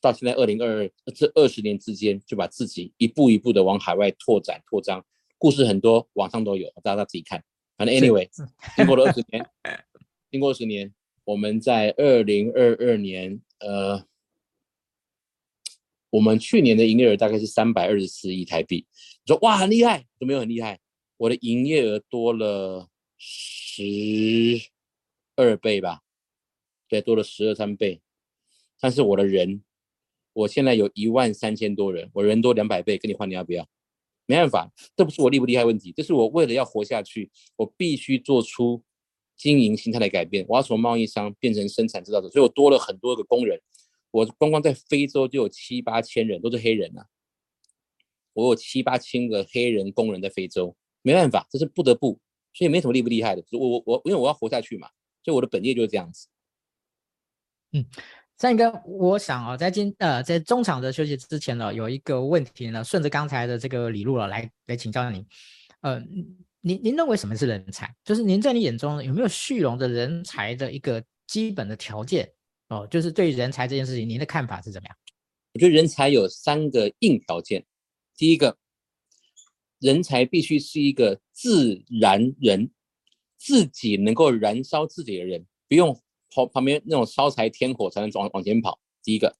[0.00, 5.04] 到现在二零二二这二十年之间，就把自己一步一步的往海外拓展扩张。
[5.38, 7.44] 故事很多，网上都有，大家自己看。
[7.76, 8.28] 反正 anyway，
[8.74, 9.46] 经过了二十年，
[10.30, 10.94] 经过二十年，
[11.24, 14.06] 我们在二零二二年，呃，
[16.10, 18.86] 我们去年的营业额大概是三百二十四亿台币。
[19.24, 20.80] 你说哇，很厉害，有没有很厉害？
[21.18, 23.82] 我的营业额多了十
[25.36, 26.00] 二倍吧？
[26.88, 28.00] 对，多了十二三倍。
[28.80, 29.62] 但是我的人，
[30.32, 33.68] 我现在有一万三千多人，我人多两百倍，跟你换，你要不要？
[34.26, 38.82] 没办法，这不是我厉不厉害问题，这是我为了要活下去，我必须做出
[39.36, 40.44] 经营心态的改变。
[40.48, 43.60] 我要从贸易商变成生产制造者，所以我多了很多个工人。
[44.10, 47.04] 我光光在非洲就有七八千人，都是黑人呐、
[48.32, 52.18] 我有七八千个黑人工人在非洲，没办法，这是不得不，
[52.52, 53.44] 所以没什么厉不厉害的。
[53.52, 54.88] 我我我，因为我要活下去嘛，
[55.22, 56.28] 所以我的本业就是这样子。
[57.72, 57.86] 嗯。
[58.38, 65.26] 三哥，我想啊，在今呃，在中场的休息之前呢，有一个问题呢，顺着刚才的这个理路了，来来请教您。
[65.80, 65.98] 呃，
[66.60, 67.90] 您您认为什么是人才？
[68.04, 72.30] 就是您在你眼中有没有蓄容的人才的一个基本的条件？
[72.68, 74.96] 哦，就是对人才这件事情，您的看法是怎么样？
[75.54, 77.64] 我觉得人才有三个硬条件。
[78.18, 78.58] 第一个，
[79.78, 82.70] 人才必须是一个自然人，
[83.38, 85.98] 自己能够燃烧自己的人，不用。
[86.36, 88.78] 旁旁边那种烧柴添火才能往往前跑。
[89.02, 89.34] 第一个，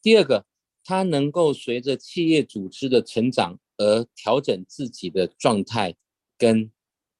[0.00, 0.46] 第二个，
[0.82, 5.94] 他能够随着企业组织的成长而调整自己的状态，
[6.38, 6.70] 跟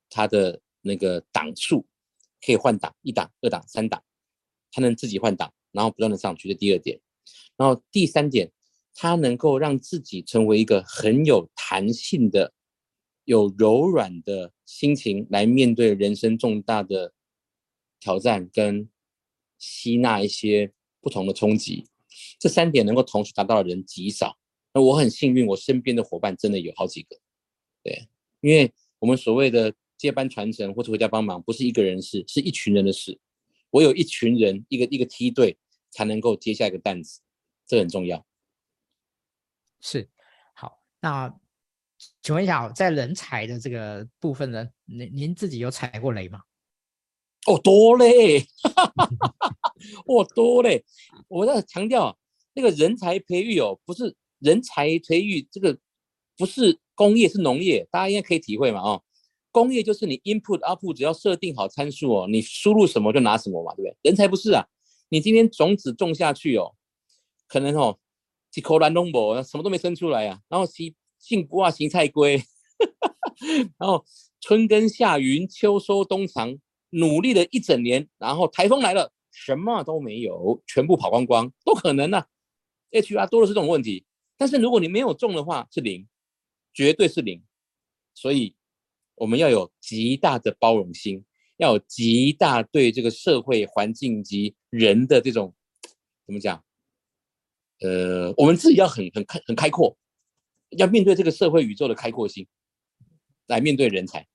[0.09, 1.85] 他的那个档数
[2.41, 4.03] 可以换档，一档、二档、三档，
[4.73, 6.49] 他能自己换档，然后不断的上去。
[6.49, 6.99] 这第二点，
[7.57, 8.51] 然后第三点，
[8.95, 12.55] 他能够让自己成为一个很有弹性的、
[13.25, 17.13] 有柔软的心情来面对人生重大的
[18.01, 18.89] 挑战跟。
[19.59, 21.87] 吸纳一些不同的冲击，
[22.39, 24.39] 这三点能够同时达到的人极少。
[24.73, 27.19] 那我很幸运，我身边的伙伴真的有好几个。
[27.83, 28.09] 对，
[28.41, 33.19] 因为我们所谓的接班传承或者回家帮忙，不是一个人事，是一群人的事。
[33.71, 35.59] 我有一群人，一个一个梯队，
[35.91, 37.21] 才能够接下一个担子，
[37.67, 38.25] 这很重要。
[39.81, 40.09] 是，
[40.55, 41.35] 好，那
[42.23, 46.43] 请问一下，在人才的这个部分呢，您您自己有踩过雷吗？
[47.49, 48.47] 哦，多嘞，
[50.05, 50.85] 哦，多嘞！
[51.29, 52.19] 我在强调，
[52.53, 55.79] 那个人才培育哦，不是人才培育，这个
[56.37, 59.03] 不是工业，是农业，大家应该可以体会嘛，哦，
[59.51, 63.97] 工业就是你 input output 只要设定好参数哦，你输入什么就拿什么嘛，对不对？
[64.03, 64.67] 人才不是啊，
[65.09, 66.75] 你今天种子种下去哦，
[67.47, 67.99] 可能哦，
[68.51, 72.43] 几口蓝龙博什么都没生出来啊，然后西杏瓜啊，芹菜龟，
[73.79, 74.05] 然后
[74.39, 76.59] 春耕夏耘，秋收冬藏。
[76.91, 82.27] 努力了一整年，然后台风来了，什么都没有，全部跑光光，都可能呢、啊。
[82.91, 86.09] HR 多的是这种问题，但是如果你没有中的话，是零，
[86.73, 87.43] 绝对是零。
[88.15, 88.57] 所以
[89.15, 91.25] 我们要有极大的包容心，
[91.59, 95.55] 要有极大对这个社会环境及人的这种
[96.25, 96.65] 怎么讲？
[97.81, 99.97] 呃，我们自己要很很开很开阔，
[100.71, 102.47] 要面对这个社会宇宙的开阔心，
[103.47, 104.27] 来面对人才。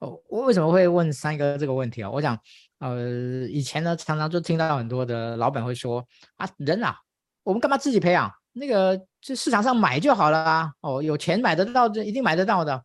[0.00, 2.10] 哦，我为什么会问三哥这个问题啊？
[2.10, 2.38] 我想，
[2.78, 6.96] 呃，以前呢，常常就听到很多的老板会说啊，人啊，
[7.42, 8.30] 我们干嘛自己培养？
[8.52, 10.72] 那个就市场上买就好了啊。
[10.80, 12.82] 哦，有钱买得到，就一定买得到的。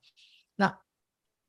[0.55, 0.77] 那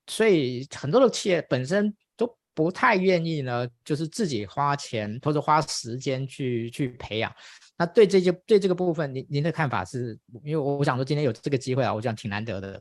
[0.06, 7.32] 所以很多的企业本身都不太愿意呢，就是自己花钱或者花时间去去培养。
[7.76, 10.18] 那对这些对这个部分，您您的看法是？
[10.44, 12.80] 因为我想说今天有这个机会啊，我想挺难得的。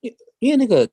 [0.00, 0.88] 因因为那个。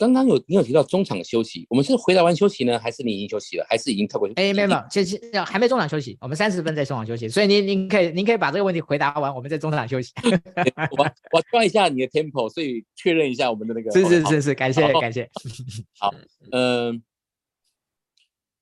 [0.00, 4.26] 刚刚有你有提到中场休息，我们是回答完休息呢，还是你已经休息了，还是已经透过？
[4.36, 10.10] 哎，没有没有，其实还没中场休息，我们三十分在中场休息，所以您您可以您可以把这个问题回答完，我们在中场休息。
[10.96, 13.90] 我我抓一下你的 tempo，所以确认一下我们的那个。
[13.92, 15.28] 是是是是，感谢感谢。
[16.00, 16.10] 好，
[16.50, 17.02] 嗯、呃，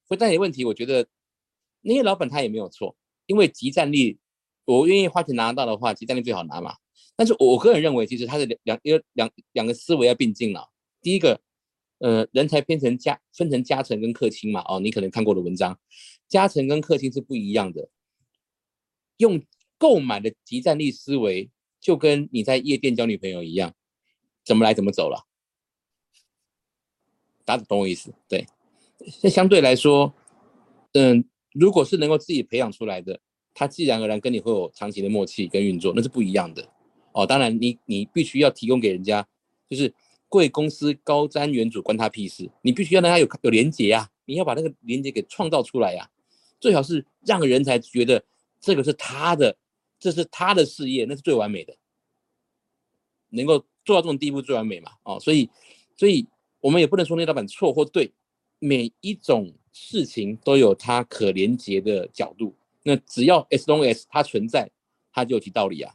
[0.09, 1.07] 回答你的问题，我觉得
[1.83, 2.97] 那些老板他也没有错，
[3.27, 4.19] 因为集战力，
[4.65, 6.75] 我愿意花钱拿到的话，集战力最好拿嘛。
[7.15, 10.69] 但是我个人认为，其实他的两两两两两个思维要并进了。
[11.01, 11.41] 第一个，
[11.99, 15.79] 呃，人才分成加分成加成跟客卿嘛，哦，你可能看过的文章，
[16.29, 17.89] 加成跟客卿是不一样的。
[19.19, 19.43] 用
[19.79, 23.75] 购买的即战力思维，就跟你在夜店交女朋友一样，
[24.45, 25.27] 怎么来怎么走了。
[27.45, 28.13] 大家懂我意思？
[28.29, 28.47] 对，
[29.23, 30.15] 那相对来说，
[30.93, 33.21] 嗯，如果是能够自己培养出来的，
[33.55, 36.71] 他自然而然跟你会有长期的默契跟运作，那是不一样的。
[37.13, 39.27] 哦，当然你你必须要提供给人家，
[39.69, 39.93] 就是
[40.29, 42.51] 贵公司高瞻远瞩，关他屁事。
[42.63, 46.09] 你必须要让他有有连接呀，你要把那个连接给创造出来呀，
[46.61, 48.25] 最好是让人才觉得
[48.61, 49.57] 这个是他的，
[49.99, 51.77] 这是他的事业，那是最完美的。
[53.31, 54.93] 能够做到这种地步最完美嘛？
[55.03, 55.49] 哦，所以
[55.97, 56.27] 所以。
[56.61, 58.13] 我们也不能说那老板错或对，
[58.59, 62.53] 每一种事情都有它可连接的角度。
[62.83, 64.69] 那只要 as long as 它存在，
[65.13, 65.95] 它就有其道理啊。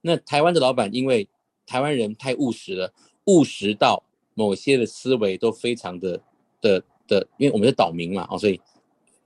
[0.00, 1.28] 那台湾的老板因为
[1.66, 2.92] 台湾人太务实了，
[3.24, 4.02] 务实到
[4.34, 6.20] 某些的思维都非常的
[6.60, 8.60] 的的，因为我们是岛民嘛，哦，所以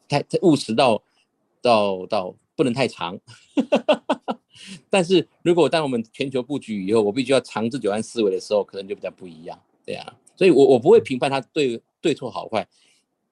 [0.08, 1.02] 太太务实到
[1.60, 3.18] 到到不能太长。
[4.90, 9.58] 但是如果当我们全球布局以后，我必须要长治久安思维的时候，可能就比较不一样。
[9.86, 12.66] 对啊，所以我我不会评判他对对错好坏，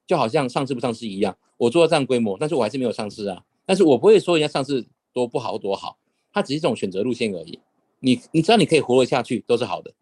[0.07, 3.45] 就好像上市不上市一样，我做到这样规模，但是我还是没有上市啊。
[3.67, 5.99] 但是我不会说人家上市多不好多好，
[6.33, 7.61] 它只是一种选择路线而已。
[8.01, 9.93] 你你只要你可以活得下去，都是好的。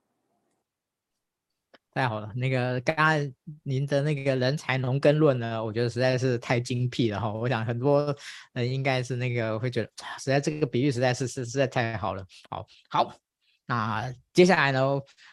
[1.92, 3.32] 太好了，那个刚刚
[3.62, 7.32] 您的那个人才农耕论呢，我觉得实在是太精辟了哈。
[7.32, 8.14] 我想很多
[8.52, 12.22] 人应该是那个会觉得，实在这个比喻实在是是实在太好了。
[12.50, 13.25] 好，好。
[13.68, 14.80] 那接下来呢，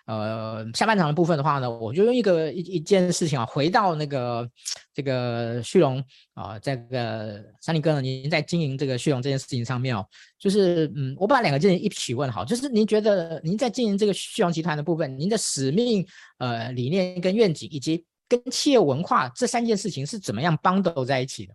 [0.08, 4.50] 呃，下半场的部分的话呢，我就用一个一一件事情啊，回到那个
[4.92, 10.04] 这个旭荣啊，这个三林哥呢，您在经营这个旭荣这件事情上面哦，
[10.40, 16.04] 就是嗯，我把两个事情一起问好，就是您觉得您在经营这个旭荣集团的部分，您的使命、
[16.40, 21.54] 呃理念跟愿景，以及跟企业文化这三件事情是怎么样 bundle 在一起的？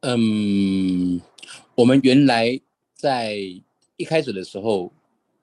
[0.00, 1.20] 嗯，
[1.74, 2.58] 我们原来
[2.94, 3.36] 在
[3.96, 4.90] 一开始的时候。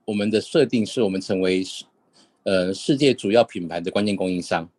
[0.06, 1.86] 我们的设定是我们成为世
[2.44, 4.70] 呃世界主要品牌的关键供应商，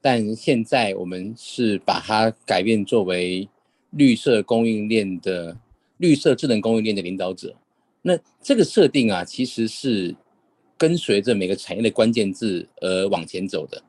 [0.00, 3.48] 但现在我们是把它改变作为
[3.90, 5.56] 绿色供应链的
[5.96, 7.54] 绿色智能供应链的领导者。
[8.02, 10.14] 那这个设定啊，其实是
[10.76, 13.82] 跟随着每个产业的关键字而往前走的。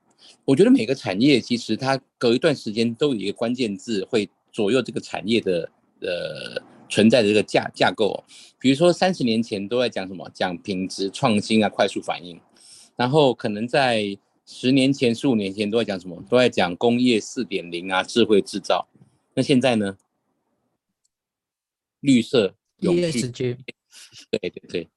[0.46, 5.70] 我觉得每个产业其实它隔一段时间都有一个关键字会左右这个产业的
[6.02, 6.62] 呃。
[6.90, 8.24] 存在的这个架架构，
[8.60, 10.30] 比如说三十年前都在讲什么？
[10.34, 12.40] 讲品质创新啊，快速反应。
[12.96, 16.22] 然后可能在十年前、十五年前都在讲什么？
[16.28, 18.88] 都在讲工业四点零啊，智慧制造。
[19.36, 19.96] 那现在呢？
[22.02, 23.32] 绿色永续。
[23.32, 24.88] 对对对。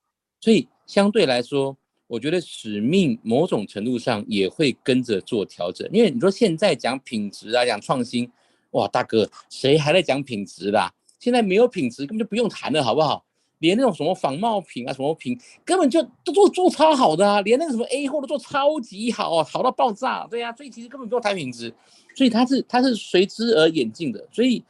[0.41, 1.77] 所以相对来说，
[2.07, 5.89] 我觉得使命某种程度上也会跟着做调整。
[5.93, 8.31] 因为你说现在讲品质啊，讲创新，
[8.71, 10.93] 哇，大哥，谁还在讲品质啦？
[11.23, 13.25] 现在没有品质，根本就不用谈了，好不好？
[13.59, 17.41] 连那种什么仿冒品啊，什么品，根本就都做做超好的啊！
[17.43, 21.73] 连那个什么 A 货都做超级好啊，好到爆炸，对呀、所以其实根本不用谈品质，
[22.17, 24.27] 所以它是它是随之而演进的。
[24.33, 24.65] 所以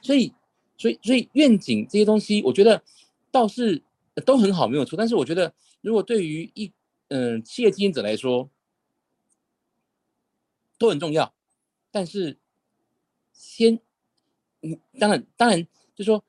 [0.00, 0.32] 所以
[0.78, 2.82] 所以所以愿景这些东西，我觉得
[3.30, 3.82] 倒是
[4.24, 4.96] 都很好，没有错。
[4.96, 6.72] 但是我觉得，如果对于一
[7.08, 8.48] 嗯、企业经营者来说，
[10.78, 11.34] 都很重要。
[11.90, 12.38] 但是
[13.34, 13.78] 先
[14.62, 15.68] 嗯，当然当然。
[15.98, 16.24] 就说，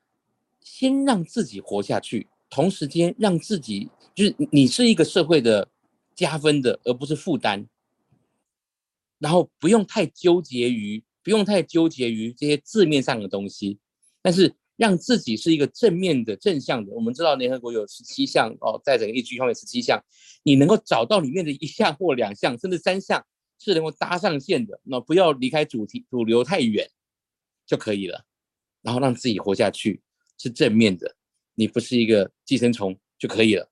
[0.60, 5.68] 先让自己活下去，同时间让自己就是你是一个社会的
[6.12, 7.64] 加分的，而不是负担。
[9.20, 13.78] 然后不用太纠结于，不用太纠结于这些字面上的东西，
[14.20, 16.92] 但是让自己是一个正面的、正向的。
[16.92, 20.02] 我们知道联合国有十七项哦，在整个一句话有十七项，
[20.42, 23.24] 你能够找到里面的一项或两项，甚至三项
[23.60, 26.90] 是能够搭上线的，那不要离开主题主流太远
[27.64, 28.24] 就可以了。
[28.82, 30.00] 然后让自己活下去
[30.38, 31.14] 是正面的，
[31.54, 33.70] 你不是一个寄生虫就可以了。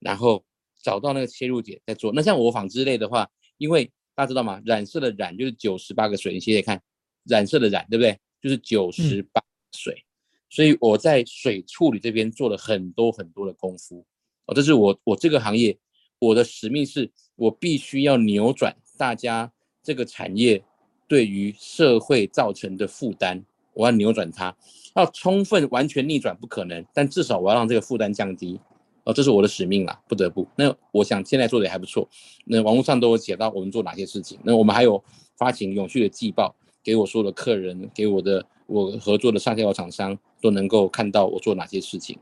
[0.00, 0.44] 然后
[0.82, 2.12] 找到那个切入点再做。
[2.12, 4.60] 那像我纺织类的话，因为大家知道吗？
[4.64, 6.80] 染色的染就是九十八个水，你写写看，
[7.24, 8.18] 染色的染对不对？
[8.40, 9.94] 就是九十八水。
[9.94, 10.06] 嗯。
[10.50, 14.04] 所以我在水处理这边做了很多很多的功夫。
[14.46, 15.76] 哦，这是我我这个行业
[16.18, 19.52] 我的使命是，我必须要扭转大家
[19.82, 20.64] 这个产业
[21.06, 23.44] 对于社会造成的负担。
[23.78, 24.52] 我要扭转它，
[24.96, 28.58] 要充分完全逆转不可能，但至少我要让这个负担降低，
[29.04, 30.44] 哦，这是我的使命啦，不得不。
[30.56, 32.08] 那我想现在做的也还不错，
[32.44, 34.36] 那网络上都有写到我们做哪些事情。
[34.42, 35.00] 那我们还有
[35.36, 36.52] 发行永续的季报，
[36.82, 42.18] 给我所有的客人，给我的我合作的上下游厂商都能够看到我做哪些事情。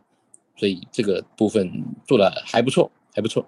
[0.59, 1.73] 所以这个部分
[2.07, 3.47] 做得还不错，还不错。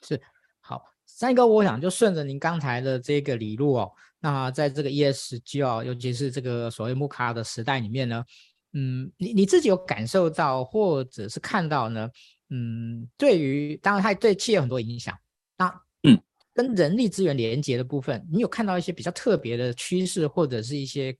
[0.00, 0.18] 是，
[0.62, 3.92] 好，三哥，我想就顺着您刚才的这个理路哦，
[4.24, 8.24] 那在这个 ESG 哦，尤其是这个所谓 MUCA 的时代里面呢，
[8.72, 12.08] 嗯，你你自己有感受到或者是看到呢？
[12.48, 15.14] 嗯，对于当然它对企业有很多影响，
[15.58, 15.68] 那
[16.04, 16.18] 嗯，
[16.54, 21.14] 跟人力资源连接的部分，你有看到一些比较特别的趋势或者是一些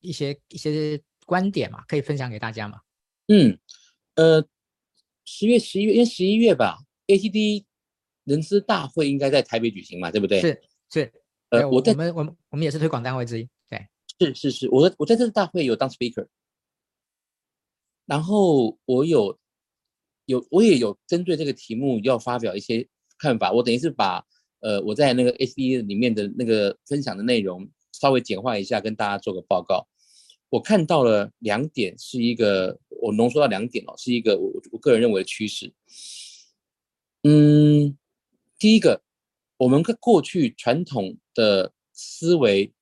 [0.00, 1.82] 一些一些观点嘛？
[1.88, 2.78] 可以分享给大家吗？
[3.26, 3.58] 嗯，
[4.14, 4.46] 呃，
[5.24, 6.78] 十月、十一月，因为十一月吧
[7.08, 7.64] ，ATD
[8.22, 10.40] 人资大会应该在台北举行嘛，对不对？
[10.40, 11.12] 是是，
[11.60, 13.86] 呃，我我们我们我们也是推广单位之一，对，
[14.18, 16.26] 是是是，我我在这次大会有当 speaker，
[18.06, 19.38] 然后我有
[20.26, 22.86] 有我也有针对这个题目要发表一些
[23.18, 24.24] 看法，我等于是把
[24.60, 29.86] 呃我在那个 ATD 里面的那个分享的内容稍微简化一下，跟大家做个报告。
[30.50, 35.72] 我看到了两点，是一个我浓缩到两点哦，是一个我我个人认为的趋势。
[37.24, 37.98] 嗯，
[38.58, 39.02] 第一个，
[39.56, 42.72] 我们跟过去传统的思维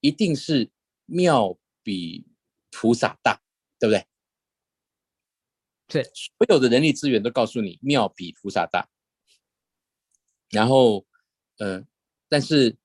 [0.00, 0.70] 一定是
[1.06, 2.26] 庙比
[2.70, 3.40] 菩萨大，
[3.78, 4.06] 对不对？
[5.86, 8.88] 对，所有的人力资源都告诉你庙比菩萨大。
[10.50, 11.06] 然后，
[11.58, 11.86] 嗯、呃，
[12.28, 12.76] 但是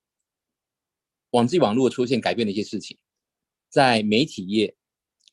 [1.31, 2.97] 网际网络出现改变了一些事情。
[3.69, 4.75] 在媒体业，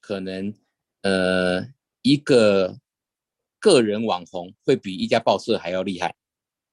[0.00, 0.52] 可能
[1.02, 1.64] 呃
[2.02, 2.80] 一个
[3.60, 6.14] 个人网红会比一家报社还要厉害，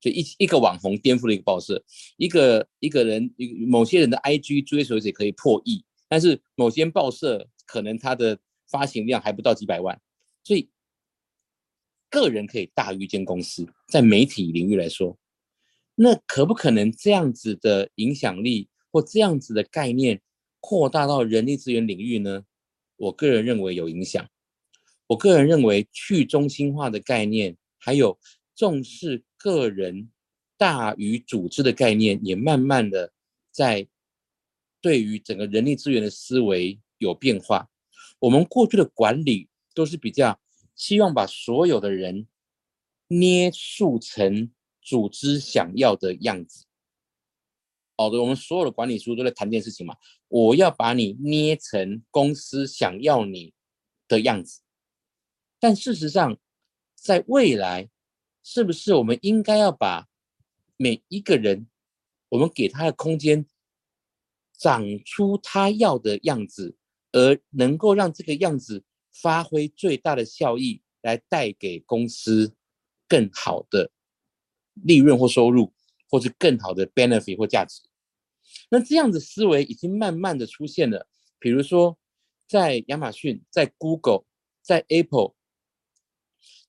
[0.01, 1.81] 就一一个网红颠覆了一个报社，
[2.17, 8.37] 一个一个人一某些人的 IG 追随者可以破亿，但是某些报社可能它的
[8.67, 10.01] 发行量还不到几百万，
[10.43, 10.69] 所以
[12.09, 15.17] 个人可以大于一间公司，在媒体领域来说，
[15.95, 20.19] 那可不可能这样子的影响力或这样子的概念？
[20.63, 22.45] 扩大到人力资源领域呢？
[22.95, 24.29] 我个人认为有影响。
[25.07, 28.19] 我个人认为去中心化的概念，还有
[28.55, 30.11] 重视个人
[30.57, 33.11] 大于组织的概念，也慢慢的
[33.51, 33.87] 在
[34.79, 37.69] 对于整个人力资源的思维有变化。
[38.19, 40.39] 我们过去的管理都是比较
[40.75, 42.27] 希望把所有的人
[43.07, 46.65] 捏塑成组织想要的样子。
[47.97, 49.95] 好的，我们所有的管理书都在谈这件事情嘛。
[50.27, 53.53] 我要把你捏成公司想要你
[54.07, 54.61] 的样子，
[55.59, 56.37] 但事实上，
[56.95, 57.89] 在未来，
[58.43, 60.07] 是不是我们应该要把
[60.77, 61.67] 每一个人，
[62.29, 63.45] 我们给他的空间，
[64.57, 66.75] 长出他要的样子，
[67.11, 72.55] 而能够让这个样子发挥最大的效益，来带给公司
[73.07, 73.91] 更好的
[74.73, 75.73] 利润或收入，
[76.09, 77.81] 或是更好的 benefit 或价值。
[78.69, 81.07] 那这样子思维已经慢慢的出现了，
[81.39, 81.97] 比如说
[82.47, 84.25] 在亚马逊、在 Google、
[84.61, 85.35] 在 Apple，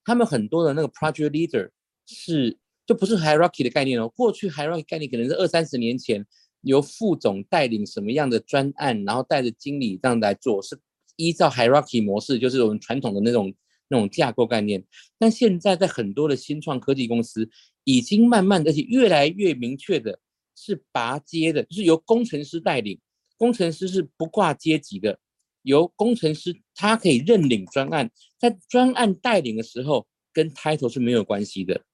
[0.05, 1.71] 他们很多的那个 project leader
[2.07, 4.09] 是就不是 hierarchy 的概念哦。
[4.09, 6.27] 过去 hierarchy 概念可能是二三十年前
[6.63, 10.79] 由副总带领什么样的专案，然后带着经理这样来做，是
[11.17, 13.55] 依照 hierarchy 模式，就是我们传统的那种
[13.89, 14.85] 那种架构概念。
[15.19, 17.49] 但现在在很多的新创科技公司，
[17.85, 20.19] 已经慢慢的而且越来越明确的。
[20.55, 23.01] 是拔阶的，就是由工程师带领。
[23.39, 25.19] 工程师是不挂阶级的，
[25.63, 31.85] 由工程师他可以认领专案，在专案带领的时候，跟 title 是没有关系的。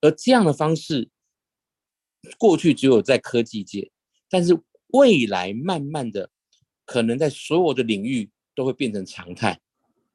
[0.00, 1.10] 而这样的方式，
[2.38, 3.90] 过去只有在科技界，
[4.28, 4.58] 但是
[4.88, 6.30] 未来慢慢的，
[6.84, 9.60] 可能在所有的领域都会变成常态。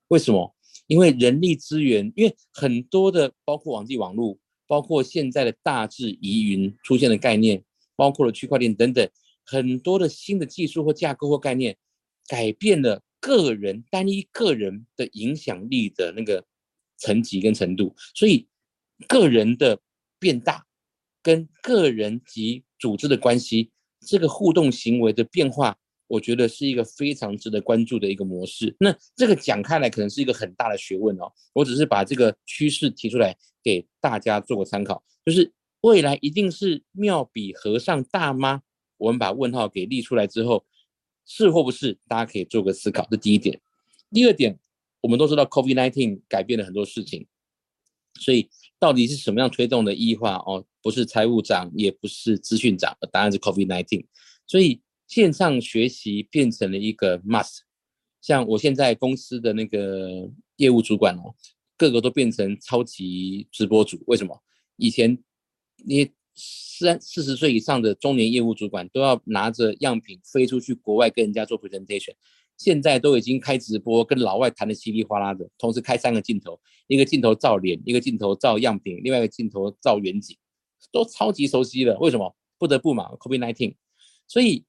[0.08, 0.56] 为什么？
[0.88, 4.38] 因为人力资源，因为很多的包括网际网络。
[4.68, 7.62] 包括现在的大智疑云出现的概念，
[7.98, 9.06] 包括了区块链等等，
[9.44, 11.78] 很多的新的技术或架构或概念，
[12.28, 16.44] 改变了个人单一个人的影响力的那个
[16.98, 18.48] 层级跟程度，所以
[19.08, 19.80] 个人的
[20.20, 20.66] 变大，
[21.22, 23.72] 跟个人及组织的关系，
[24.08, 25.78] 这个互动行为的变化。
[26.08, 28.76] 我觉得是一个非常值得关注的一个模式。
[28.78, 31.32] 那这个讲开来可能是一个很大的学问哦。
[31.54, 35.02] 我只是把这个趋势提出来给大家做个参考。
[35.26, 35.50] 就是
[35.80, 38.62] 未来一定是庙比和尚大吗？
[38.98, 40.66] 我们把问号给立出来之后，
[41.26, 41.98] 是或不是？
[42.08, 43.08] 大家可以做个思考。
[43.10, 43.62] 这第一点。
[44.12, 44.60] 第二点，
[45.02, 47.28] 我们都知道 COVID-19 改变了很多事情，
[48.20, 48.50] 所以
[48.80, 50.66] 到底是什么样推动的异化哦？
[50.82, 54.06] 不是财务长，也不是资讯长，答案是 COVID-19。
[54.48, 54.82] 所以。
[55.08, 57.64] 线上学习变成了一个 must，
[58.22, 61.36] 像我现在公司的那个业务主管哦，
[61.76, 64.02] 个个都变成超级直播主。
[64.08, 64.42] 为什么？
[64.78, 65.22] 以前
[65.84, 66.10] 你
[66.42, 72.14] 三四十岁以上的中年业务主管都要拿着样品飞出去国外跟人家做 presentation，
[72.58, 80.36] 现在都已经开直播，跟老外谈的稀里哗啦的，同时开三个镜头，一个镜头照脸，一个镜头照样品，另外一个镜头照远景，
[80.92, 81.98] 都超级熟悉了。
[82.00, 82.36] 为什么？
[82.58, 83.76] 不得不嘛，COVID-19。
[84.28, 84.66] 所以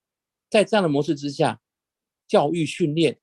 [0.51, 1.61] 在这样的模式之下，
[2.29, 3.19] 教育训练，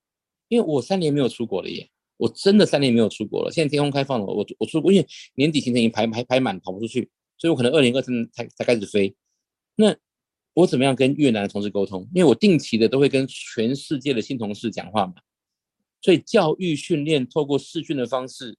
[0.48, 3.52] 因为我三年没有出国了耶，我真的三年没有出国了。
[3.52, 7.10] 现在天空开放了，我我出国，因为年底行程已经排排排满，跑不出去，
[7.40, 9.16] 所以我可能二零二三才才开始飞。
[9.76, 9.96] 那
[10.54, 12.02] 我怎么样跟越南的同事沟通？
[12.14, 15.14] 因为我定期的都会跟全世界的新同事讲话嘛，
[16.02, 18.58] 所以教育训练透过视讯的方式，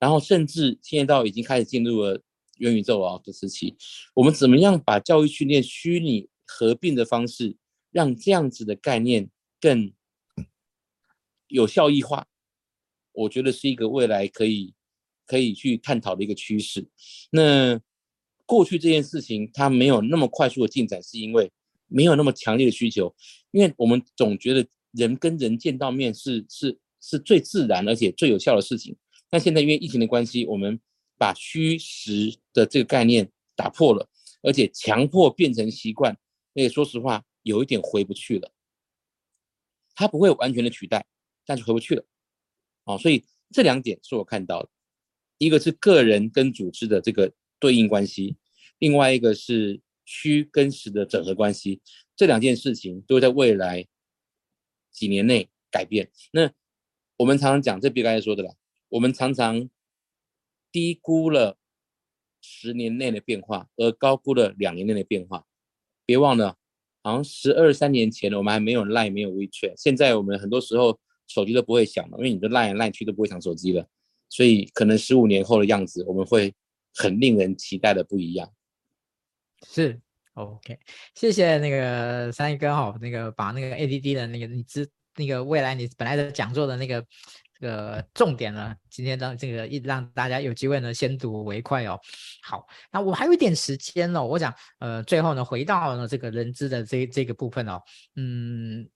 [0.00, 2.20] 然后甚至现在到已经开始进入了
[2.56, 3.76] 元宇宙啊的时期，
[4.14, 7.56] 我们怎么样把教育训练虚拟合并的方式，
[7.92, 9.30] 让这样子的概念
[9.60, 9.92] 更
[11.46, 12.26] 有效益化？
[13.12, 14.74] 我觉得是一个未来可以
[15.26, 16.88] 可以去探讨的一个趋势。
[17.30, 17.80] 那。
[18.50, 21.48] 过去这件事情它没有那么快速的进展，是因为
[21.86, 23.14] 没有那么强烈的需求，
[23.52, 28.96] 因为我们总觉得人跟人见到面是是是最自然而且最有效的事情。
[29.28, 30.80] 但现在因为疫情的关系，我们
[31.16, 34.08] 把虚实的这个概念打破了，
[34.42, 38.50] 而且强迫变成习惯，而且说实话有一点回不去了。
[39.94, 41.06] 它不会完全的取代，
[41.46, 42.04] 但是回不去了。
[42.84, 44.68] 哦，所以这两点是我看到的，
[45.38, 48.36] 一个是个人跟组织的这个对应关系。
[48.78, 51.80] 另外一个是虚跟实的整合关系，
[52.16, 53.86] 这两件事情都会在未来
[54.90, 56.10] 几年内改变。
[56.32, 56.50] 那
[57.18, 58.56] 我们常常讲，这别刚才说的了，
[58.88, 59.68] 我们常常
[60.72, 61.58] 低估了
[62.40, 65.46] 十年内的变化，而高估了两年内的变化。
[66.06, 66.56] 别忘了，
[67.02, 70.98] 好像十二三年前我们还没有 Line，没有 WeChat，现在我们很多时候
[71.28, 73.86] 手机都不会响了，因为你的赖来赖去都不会响手机了，
[74.28, 76.52] 所以可能十五年后的样子，我们会
[76.94, 78.50] 很令人期待的不一样。
[79.66, 80.00] 是
[80.34, 80.78] ，OK，
[81.14, 87.04] 谢谢那个三一哥哈，那个把那个 ADD 的那个你知那个未来你本来的讲座的那个
[87.58, 92.00] 这个重点呢，今天让这个一直让大家有机会呢先睹为快哦。
[92.42, 97.82] 好，那我还有一点时间哦，我想呃最后呢回到了这个人资的这这个部分哦，
[98.16, 98.88] 嗯。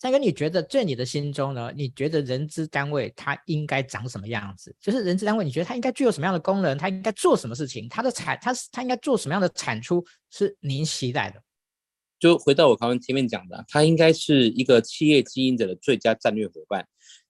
[0.00, 1.72] 三哥，你觉得在你的心中呢？
[1.74, 4.72] 你觉得人资单位它应该长什么样子？
[4.80, 6.78] 就是人资单位，你觉得它应该具有什么样的功能？
[6.78, 7.88] 它应该做什么事情？
[7.88, 10.04] 它的产，它是它应该做什么样的产出？
[10.30, 11.42] 是您期待的？
[12.20, 16.86] 就回到我刚刚前面讲的，它应该是一个企业经营者的最佳战略伙伴。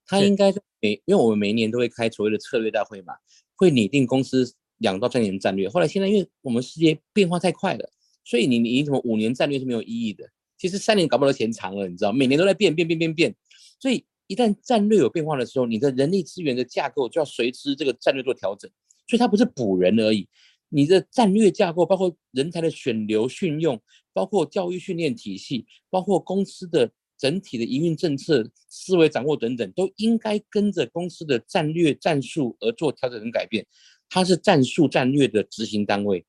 [0.07, 3.15] 它应该每，因为我们每一年都会开所谓的策略大会嘛，
[3.57, 5.69] 会拟定公司两到三年战略。
[5.71, 7.91] 后来现在因为我们世界变化太快了，
[8.25, 10.29] 所以你你什么五年战略是没有意义的。
[10.59, 13.35] 其实三年搞不到钱长了，你知道，每年都在变变变变变，
[13.81, 18.71] 所以一旦战略有变化的时候，你的人力资源的架构就要随之这个战略做调整。
[19.07, 20.29] 所以它不是补人而已，
[20.69, 23.81] 你的战略架构包括人才的选留训用，
[24.13, 33.67] 包括教育训练体系，包括公司的整体的营运政策思维掌握等等，都应该跟着公司的战略战术而做调整跟改变。
[34.11, 36.25] 它是战术战略的执行单位。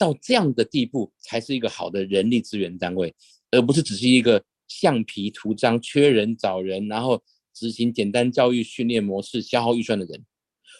[0.00, 3.14] 到这样的地步，才是一个好的人力资源单位，
[3.50, 7.22] 而不是只是一个橡皮图章、缺人找人，然后
[7.52, 10.24] 执行简单教育训练模式、消耗预算的人。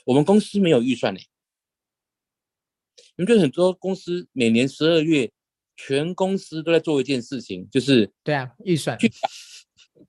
[0.06, 1.20] 我们公司没有预算呢。
[3.16, 5.30] 你们觉得很多公司每年十二月，
[5.76, 9.12] 全公司都在做一件事情，就是对啊，预算，去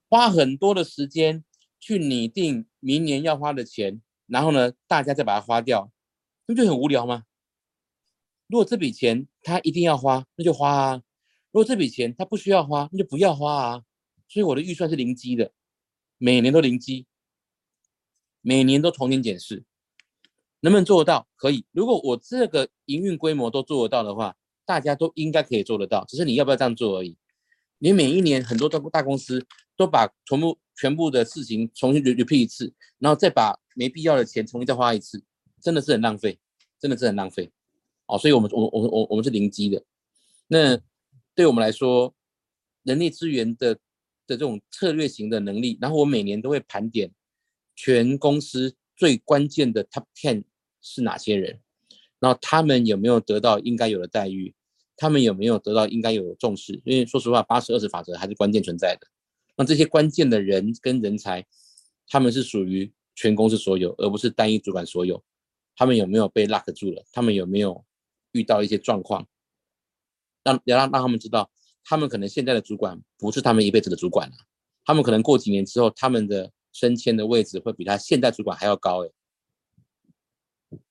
[0.07, 1.43] 花很多的时间
[1.81, 5.91] 去拟定明年要花的钱，然后呢，大家再把它花掉，
[6.47, 7.25] 你不就很无聊吗？
[8.51, 10.97] 如果这笔钱他一定要花，那就花啊；
[11.51, 13.83] 如果这笔钱他不需要花，那就不要花啊。
[14.27, 15.53] 所以我的预算是零基的，
[16.17, 17.05] 每年都零基，
[18.41, 19.63] 每年都重新检视，
[20.59, 21.29] 能不能做得到？
[21.37, 21.65] 可以。
[21.71, 24.35] 如果我这个营运规模都做得到的话，
[24.65, 27.15] 大家都应该可以做得到，只是你要不要这样做而已。
[27.77, 29.47] 你每一年很多大大公司
[29.77, 35.23] 都把全部全部的事情重新 repeat 一次，然后再把没必要的钱重新再花一次，
[35.61, 36.37] 真的是很浪费，
[36.77, 37.49] 真的是很浪费。
[38.11, 39.81] 哦，所以我们我我我我们是零基的，
[40.47, 40.77] 那
[41.33, 42.13] 对我们来说，
[42.83, 47.09] 人力资源的的这种策略型的能力，然后我每年都会盘点
[47.73, 50.43] 全公司最关键的 top ten
[50.81, 51.61] 是哪些人，
[52.19, 54.53] 然后他们有没有得到应该有的待遇，
[54.97, 56.81] 他们有没有得到应该有的重视？
[56.83, 59.07] 因为说实话，八十二十法则还是关键存在的。
[59.55, 61.45] 那这些关键的人跟人才，
[62.09, 65.23] 他们是属于全公司所有，而不是单一主管所有。
[65.77, 67.05] 他们有没有被 lock 住了？
[67.13, 67.85] 他们有没有？
[68.31, 69.27] 遇到一些状况，
[70.43, 71.51] 让要让让他们知道，
[71.83, 74.35] 他们可能现在的主管不是他们一辈子的主管了，
[74.85, 79.11] 他们可能过几年之后，他们的升迁的位置会比他现在主管还要高诶，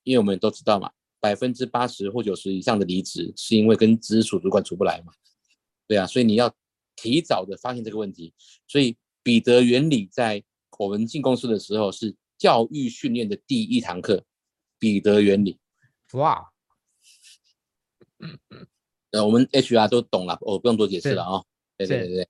[0.03, 5.13] 因为我们都知道嘛，百分之八十或九十以上的离职是因为跟直属主管处不来嘛，
[5.87, 6.55] 对啊，所以你要
[6.97, 8.35] 提早的发现这个问题，
[8.67, 10.43] 所以彼得原理在
[10.79, 14.25] 我们进公司的时候是教育训练的第一堂课，
[14.79, 15.59] 彼得原理。
[16.13, 16.51] 哇，
[19.13, 21.43] 呃，我们 HR 都懂了，我不用多解释了啊。
[21.77, 22.29] 对对对对，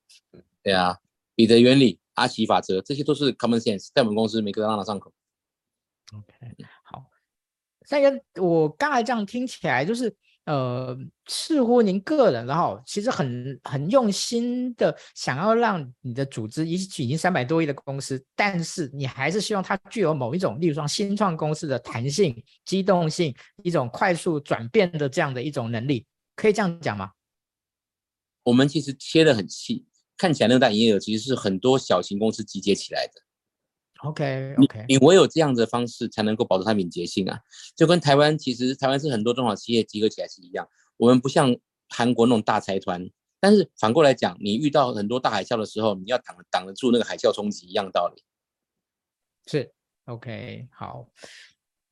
[0.62, 0.98] 对啊，
[1.34, 5.12] 彼得原理、阿奇法则，这些都是 common sense，在我们公司每个人朗朗上口。
[6.12, 7.04] OK，好，
[7.86, 10.16] 三哥，我刚才这样听起来就是。
[10.50, 10.98] 呃，
[11.28, 23.32] 似乎您个人，然后其实很很用心的想要让你的组织，已已经三百多亿的公司，但是你还是希望它具有某一种，例如说新创公司的弹性、机动性，
[23.62, 27.12] 一种快速转变的这样的一种能力，可以这样讲吗？
[28.42, 29.86] 我们其实切得很细，
[30.16, 33.12] 看起来那个大营业额其实是很多小型公司集结起来的。
[34.04, 37.38] OK OK，你唯有这样的方式才能够保持它敏捷性啊，
[37.76, 41.54] 就跟台湾其实台湾是很多中小企业集合起来是一样，我们不像
[41.88, 43.06] 韩国那种大财团，
[43.40, 48.22] 但是反过来讲，你遇到很多大海啸的时候，你要挡挡得住那个海啸冲击一样道理。
[49.46, 49.70] 是
[50.06, 51.06] OK 好，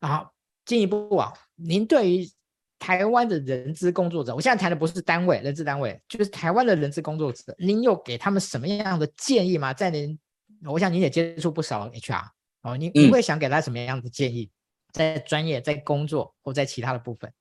[0.01, 0.33] 好，
[0.65, 2.31] 进一步啊，您对于
[2.79, 9.75] 台湾的人资工作者，我现在谈的不是单位人资单位，就是台湾的人资工作者，您有给他们什么样的建议吗？
[9.75, 10.19] 在您
[10.65, 12.25] 我想你也接触不少 HR
[12.63, 14.45] 哦，你你会想给他什么样的建议？
[14.45, 14.53] 嗯、
[14.93, 17.33] 在专业、在工作或在其他的部分？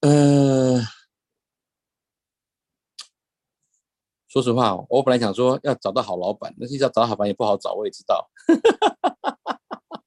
[0.00, 0.82] 呃，
[4.28, 8.30] 说实话，我本来想说要找到好老板，但是要找到好老板也不好找，我也知道。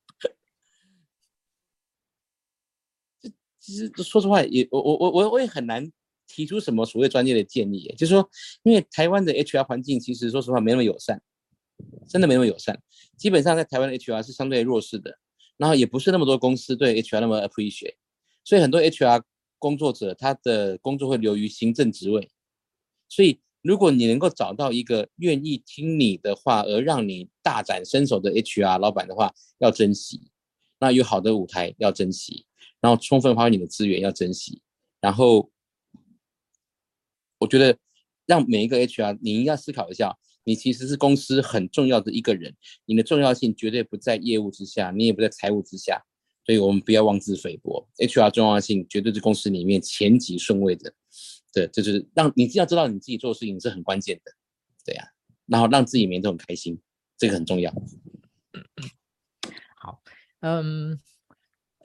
[3.20, 3.30] 这
[3.60, 5.92] 其实说实话，也我我我我我也很难
[6.28, 7.94] 提出什么所谓专业的建议。
[7.98, 8.30] 就是说，
[8.64, 11.22] 因为台湾的 HR 环境其实说实话没那么友善。
[12.08, 12.82] 真的没那么友善，
[13.18, 15.18] 基本上在台湾的 HR 是相对弱势的，
[15.58, 17.96] 然后也不是那么多公司对 HR 那么 appreciate，
[18.44, 19.24] 所以很多 HR
[19.60, 22.30] 工作者他的工作会流于行政职位，
[23.08, 30.32] 所以如果你能够找到一个愿意听你的话而让你大展身手的 HR 老板的话，要珍惜，
[30.80, 32.46] 那有好的舞台要珍惜，
[32.80, 34.62] 然后充分发挥你的资源要珍惜，
[35.00, 35.52] 然后
[37.38, 37.78] 我觉得
[38.26, 40.18] 让每一个 HR 你应该思考一下。
[40.44, 46.04] 你其实是公司很重要的一个人，你的重要性绝对不在业务之下，你也不在财务之下，
[46.46, 47.88] 所以我们不要妄自菲薄。
[47.98, 50.94] HR 重要性绝对是公司里面前几顺位的，
[51.54, 54.32] 对，就是让你要知道你自己做的事情是很关键的，
[54.84, 55.08] 对呀、啊，
[55.46, 56.82] 然后让自己每天都很开心，
[57.18, 57.72] 这个很重要。
[59.78, 60.02] 好，
[60.40, 61.00] 嗯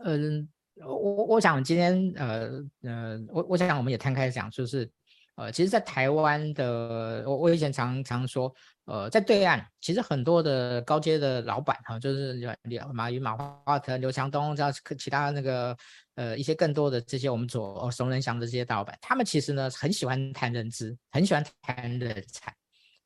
[0.05, 4.91] 嗯，我我想今天呃呃，我我想我们也摊开讲，就是。
[5.37, 8.51] 呃，其实，在台湾的，我我以前常常说，
[8.87, 12.57] 呃，在对岸，其实很多的高阶的老板哈，就是
[12.95, 15.77] 马云、马化腾、刘强东，这样其他那个，
[16.15, 22.51] 呃，一些更多的这些我们所耳熟能详的这些大老板，他们其实呢，很喜欢谈人资，很喜欢谈人才，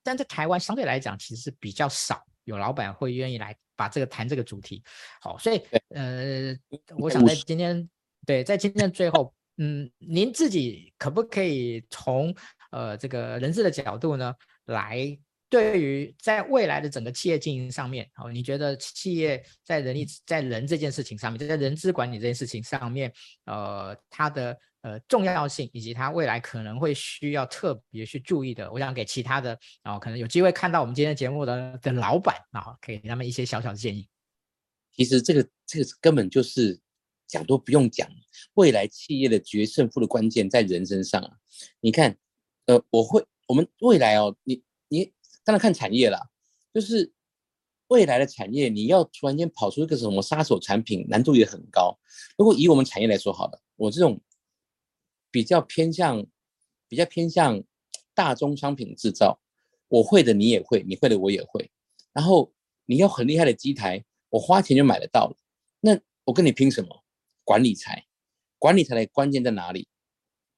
[0.05, 4.85] 但在台湾相对来讲，其实是比较少有老板会愿意来把这个谈这个主题。
[5.21, 6.57] 好，所以呃，
[6.97, 7.91] 我想在今天，
[8.25, 9.35] 对，在今天的最后。
[9.63, 12.35] 嗯，您自己可不可以从
[12.71, 14.35] 呃这个人资的角度呢，
[14.65, 15.19] 来
[15.51, 23.13] 对于在未来的整个企业经营上面，哦，你觉得企业在人力在人这件事情上面，在人资管理这件事情上面，
[23.45, 29.53] 呃，它的呃重要性以及它未来可能会需要特别去注意的，我想给其他的
[29.83, 34.09] 啊、哦，可能有机会看到我们今天节目的的老板啊，给他们一些小小的建议。
[34.97, 36.81] 其实这个这个根本就是。
[37.31, 38.11] 讲都不用讲，
[38.55, 41.39] 未来企业的决胜负的关键在人身上啊！
[41.81, 42.19] 你看，
[42.67, 45.13] 呃，我会，我们未来哦，你你
[45.45, 46.29] 当然看产业啦，
[46.75, 47.13] 就是
[47.87, 51.97] 未来的产业，你要突然间跑出一个什么杀手产品，难度也很高。
[52.37, 54.21] 如果以我们产业来说好了，我这种
[55.31, 56.27] 比较偏向
[56.89, 57.63] 比较偏向
[58.15, 59.41] 大宗商品制造，
[59.89, 61.71] 我会的你也会，你会的我也会。
[62.13, 62.53] 然后
[62.87, 65.37] 你要很厉害的机台，我花钱就买得到了，
[65.81, 67.05] 那我跟你拼什么？
[67.45, 68.05] 管理才，
[68.59, 69.89] 管理才的关键在哪里？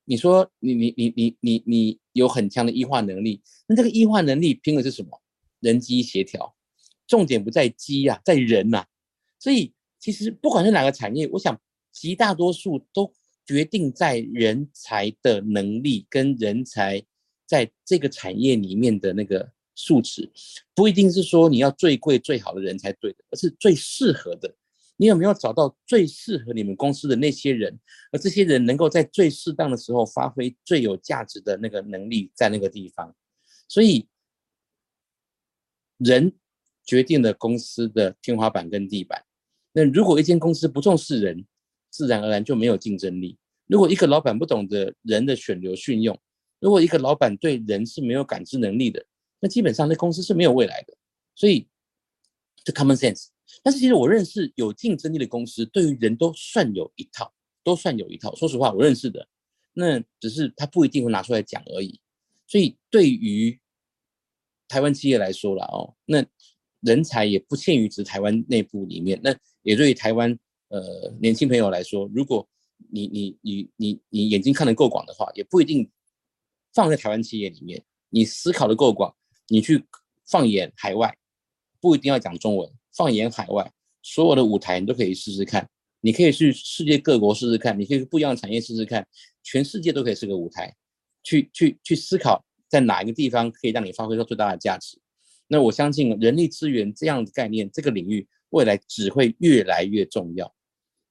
[0.04, 5.22] 你说你你你你你你有很强的异化能力，那这个异化能力拼的是什么？
[5.60, 6.56] 人机协调，
[7.06, 8.84] 重点不在机啊，在人呐、
[9.38, 11.56] 所以其实不管是哪个产业，我想
[11.92, 13.12] 极大多数都
[13.46, 17.00] 决定在人才的能力跟人才
[17.46, 20.32] 在这个产业里面的那个素质，
[20.74, 24.52] 不一定是说你要最贵最好的人才对的，而是最适合的。
[24.96, 27.80] 你有没有找到最适合你们公司的那些人？
[28.12, 33.14] 而这些人能够在最适当的时候发挥最有价值的那个能力，在那个地方。
[33.68, 34.06] 所以，
[35.98, 36.32] 人
[36.84, 39.24] 决定了公司的天花板跟地板。
[39.72, 41.46] 那如果一间公司不重视人，
[41.90, 43.38] 自然而然就没有竞争力。
[43.66, 46.18] 如果一个老板不懂得人的选留训用，
[46.60, 49.04] 如果一个老板对人是没有感知能力的，
[49.40, 50.94] 那基本上那公司是没有未来的。
[51.34, 51.66] 所以，
[52.62, 53.28] 就 common sense。
[53.62, 57.32] 但是其实我认识有竞争力的公司，对于人都算有一套，
[57.64, 58.34] 都算有一套。
[58.36, 59.26] 说实话，我认识的
[59.72, 62.00] 那只是他不一定会拿出来讲而已。
[62.46, 63.58] 所以对于
[64.68, 66.24] 台湾企业来说了哦，那
[66.80, 69.20] 人才也不限于只台湾内部里面。
[69.22, 70.38] 那也对于台湾
[70.68, 72.48] 呃年轻朋友来说，如果
[72.90, 75.90] 你你你你你眼睛看得够广的话，也不一定
[76.74, 77.82] 放在台湾企业里面。
[78.10, 79.14] 你思考的够广，
[79.48, 79.82] 你去
[80.26, 81.16] 放眼海外，
[81.80, 82.70] 不一定要讲中文。
[82.96, 83.70] 放眼海外，
[84.02, 85.68] 所有的舞台你都可以试试看。
[86.00, 89.06] 你可以去世界各国试试看，你可以去不一样的产业试试看。
[89.44, 90.74] 全世界都可以是个舞台，
[91.22, 94.98] 去去去思考在哪一个地方可以让你发挥到最大的价值。
[95.46, 100.52] 那我相信人力资源这样的概念，这个领域未来只会越来越重要。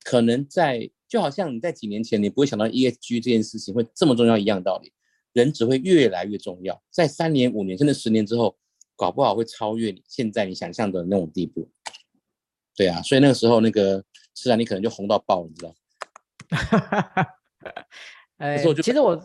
[0.04, 4.92] 可能在就好像你在几年前你不会想到 ESG 这件事情会这么重要一样道理，
[5.32, 6.82] 人只会越来越重要。
[6.92, 8.58] 在三年、五年甚至十年之后。
[9.02, 11.68] 搞不好会超越你现在你想象的那种地步，
[12.76, 14.04] 对啊，所以那个时候那个
[14.36, 15.74] 是啊，你可能就红到爆，你知道？
[18.38, 19.20] 哎，其实我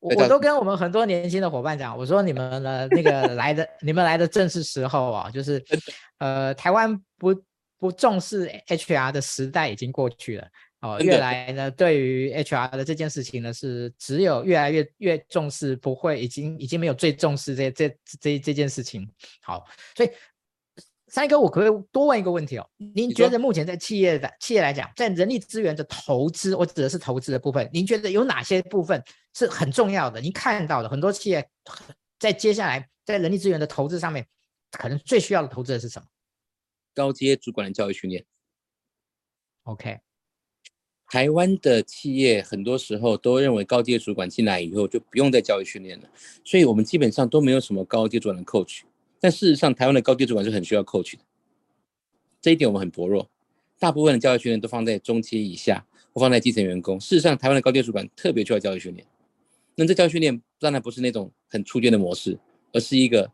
[0.00, 5.64] 我我都跟我们很多年轻的伙伴讲，我说你们的那个来的你们来的正是时候啊，就是
[6.20, 7.34] 呃，台湾不
[7.78, 10.46] 不重视 HR 的时代已经过去了。
[10.82, 19.08] 哦，越来呢，对于 HR 的这件事情呢，是只有越来越越重视，不会已经已经没有最重视这这这这件事情。
[19.42, 19.64] 好，
[19.94, 20.10] 所以
[21.06, 22.68] 三哥，我可不可以多问一个问题哦？
[22.94, 29.00] 您觉得目前在企业的企业来讲，在人力资源的投资，我指的是投资的部分，您觉得有哪些部分
[29.34, 30.20] 是很重要的？
[30.20, 31.48] 您看到的很多企业
[32.18, 34.26] 在接下来在人力资源的投资上面，
[34.72, 36.06] 可能最需要的投资的是什么？
[36.92, 38.24] 高阶主管的教育训练。
[39.62, 40.00] OK。
[41.12, 46.08] 台湾的企业很多时候都认为高阶主管进来以后就不用再教育训练了，
[46.42, 48.80] 所以我们基本上都没有什么高阶主管的 coach。
[49.20, 51.18] 但事实上，台湾的高阶主管是很需要 coach 的，
[52.40, 53.28] 这一点我们很薄弱。
[53.78, 55.84] 大部分的教育训练都放在中阶以下，
[56.14, 56.98] 或放在基层员工。
[56.98, 59.06] 事实上，台湾的高阶主管特别需要教育训练。
[59.74, 62.38] 那这教育训练当然不是那种很初阶的模式，
[62.72, 63.30] 而是一个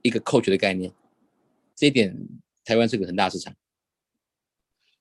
[0.00, 0.90] 一个 coach 的概念。
[1.76, 2.16] 这一点，
[2.64, 3.54] 台湾是个很大市场。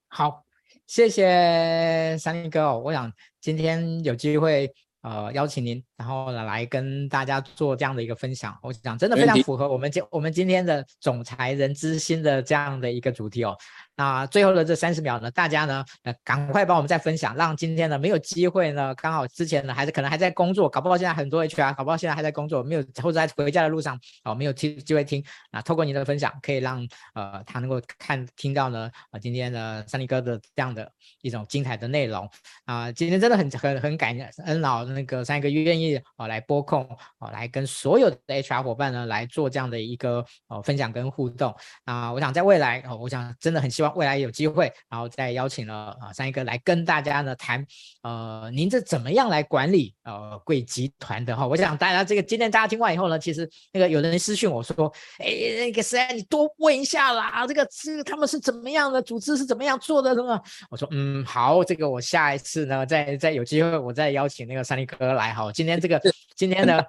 [0.09, 0.43] 好。
[0.92, 4.70] 谢谢三立哥哦，我想今天有机会
[5.04, 13.56] 呃邀请您，然后呢来跟大家做这样的一个分享，我想真的非常符合我们今我们今天的总裁人之心的这样的一个主题哦。
[14.02, 25.24] 那最后的这三十秒呢，大家呢，呃，赶快帮我们再分享，让今天呢没有机会呢，刚好之前呢还是可能还在工作，搞不好现在很多 HR，搞不好现在还在工作，没有或者在回家的路上，哦，没有听机会听。
[25.52, 26.84] 那透过您的分享，可以让
[27.14, 30.91] 呃他能够看听到呢，呃，今天的三立哥的这样的
[31.22, 32.28] 一种精彩的内容
[32.66, 36.82] 啊，今天真的很很很感恩老那个三哥愿意哦来播控
[37.20, 43.91] 哦来跟所有的 HR 伙伴呢来做这样的一个哦分享跟互动啊，我想在未来哦，我想真的很希望。
[43.96, 47.66] 未来有机会，然后再邀请了啊三一哥来跟大家呢谈，
[48.02, 51.46] 呃，您这怎么样来管理呃贵集团的哈？
[51.48, 55.28] 我想大家这个今天大家听完以后呢，其实那个有人私讯我说，哎，
[55.58, 60.42] 那个谁，你多问一下啦，这个是他们是怎么样的组织是怎么样做的什么？
[60.70, 65.52] 我说嗯好，这个我下一次呢再再有机会我再邀请那个三一哥来哈。
[65.52, 66.02] 今天这个
[66.36, 66.84] 今天呢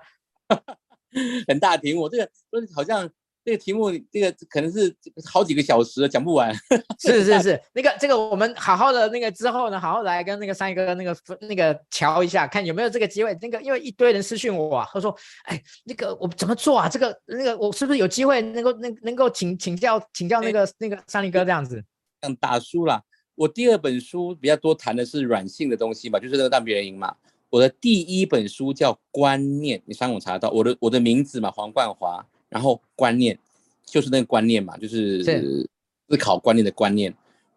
[1.46, 2.30] 很大题目，这个
[2.74, 3.08] 好像。
[3.44, 6.54] 这个题目，这个可能是好几个小时讲不完。
[7.00, 13.36] 是是是，那个这个我们好好的那个之后呢，好好来跟那个三立哥那个那个瞧一下，看有没有这个机会。
[13.40, 15.12] 那个因为一堆人私讯我啊，他说，
[15.44, 16.88] 哎，那个我怎么做啊？
[16.88, 21.82] 这个那个我是不是有机会能够能能够请请教请教那个那个三立哥这样子？
[22.20, 23.02] 像打书啦，
[23.34, 27.12] 我第二本书比较多谈的是软性的东西嘛，就是那个让别人赢嘛。
[27.50, 32.24] 我的第一本书叫观念，你上网查到我的我的名字嘛，黄冠华。
[32.52, 33.36] 然后观念
[33.84, 37.12] 就是那个观念嘛，就是思考观念的观念。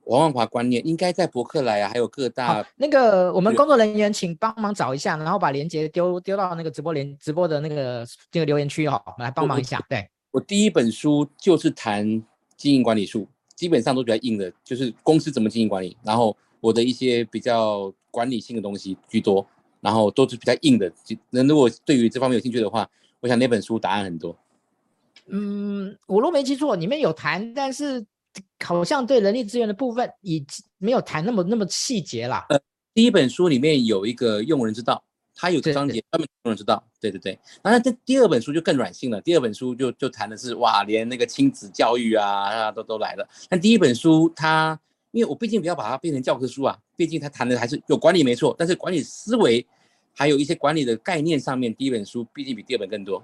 [0.05, 9.83] 王万华观念应该在博客来啊，还有各大那个我们工作人员请帮忙找一下，然后把链接丢丢到那个直播连直播的那个这个留言区哈，来帮忙一下。
[9.89, 12.05] 对，我第一本书就是谈
[12.55, 19.43] 经营管理术，基本上都比较硬的，就是公司怎么经营管理，然后我的一些比较管理性的东西居多，
[19.81, 20.91] 然后都是比较硬的。
[21.31, 22.87] 那如果对于这方面有兴趣的话，
[23.21, 24.37] 我想那本书答案很多。
[25.27, 28.05] 嗯，我若没记错，里面有谈，但是
[28.63, 30.45] 好像对人力资源的部分已
[30.77, 32.45] 没有谈那么那么细节啦。
[32.49, 32.59] 呃，
[32.93, 35.03] 第一本书里面有一个用人之道，
[35.33, 36.83] 它有个章节专门用人之道。
[36.99, 43.27] 对对对，然后这第二本书就更软性了，第二本书就就谈的是哇，连那个亲子教育啊啊都都来了。
[43.49, 44.79] 但第一本书它，
[45.11, 49.65] 因为我毕竟不要把它变成教科书啊，毕竟它谈的还是有管理没错，但是管理思维
[50.13, 53.23] 还有一些管理的概念上面，第一本书毕竟比第二本更多。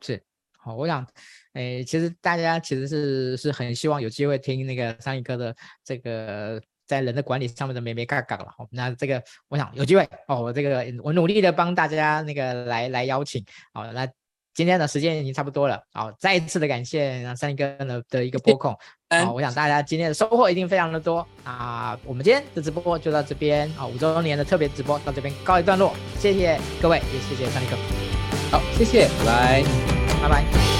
[0.00, 0.20] 是。
[0.60, 1.06] 好，我想，
[1.54, 5.54] 诶，其实大家其实是是很希望有机会听那个三一哥的
[5.84, 8.52] 这个在人的管理上面的眉眉角角了。
[8.56, 13.42] 好，那这个我想有机会哦，我这个我努力的帮大家那个来来邀请。
[13.72, 14.06] 好，那
[14.52, 15.80] 今天的时间已经差不多了。
[15.92, 18.76] 好，再一次的感谢三一哥的的一个播控。
[19.08, 21.96] 好，我想大家今天的收获一定非常的多啊。
[22.04, 25.94] 我们今天的直播就到这边啊，五周年的特别直播到这边告一段落。
[26.18, 27.76] 谢谢各位，也谢谢三一哥。
[28.50, 29.97] 好，谢谢，拜拜。
[30.20, 30.77] 拜拜。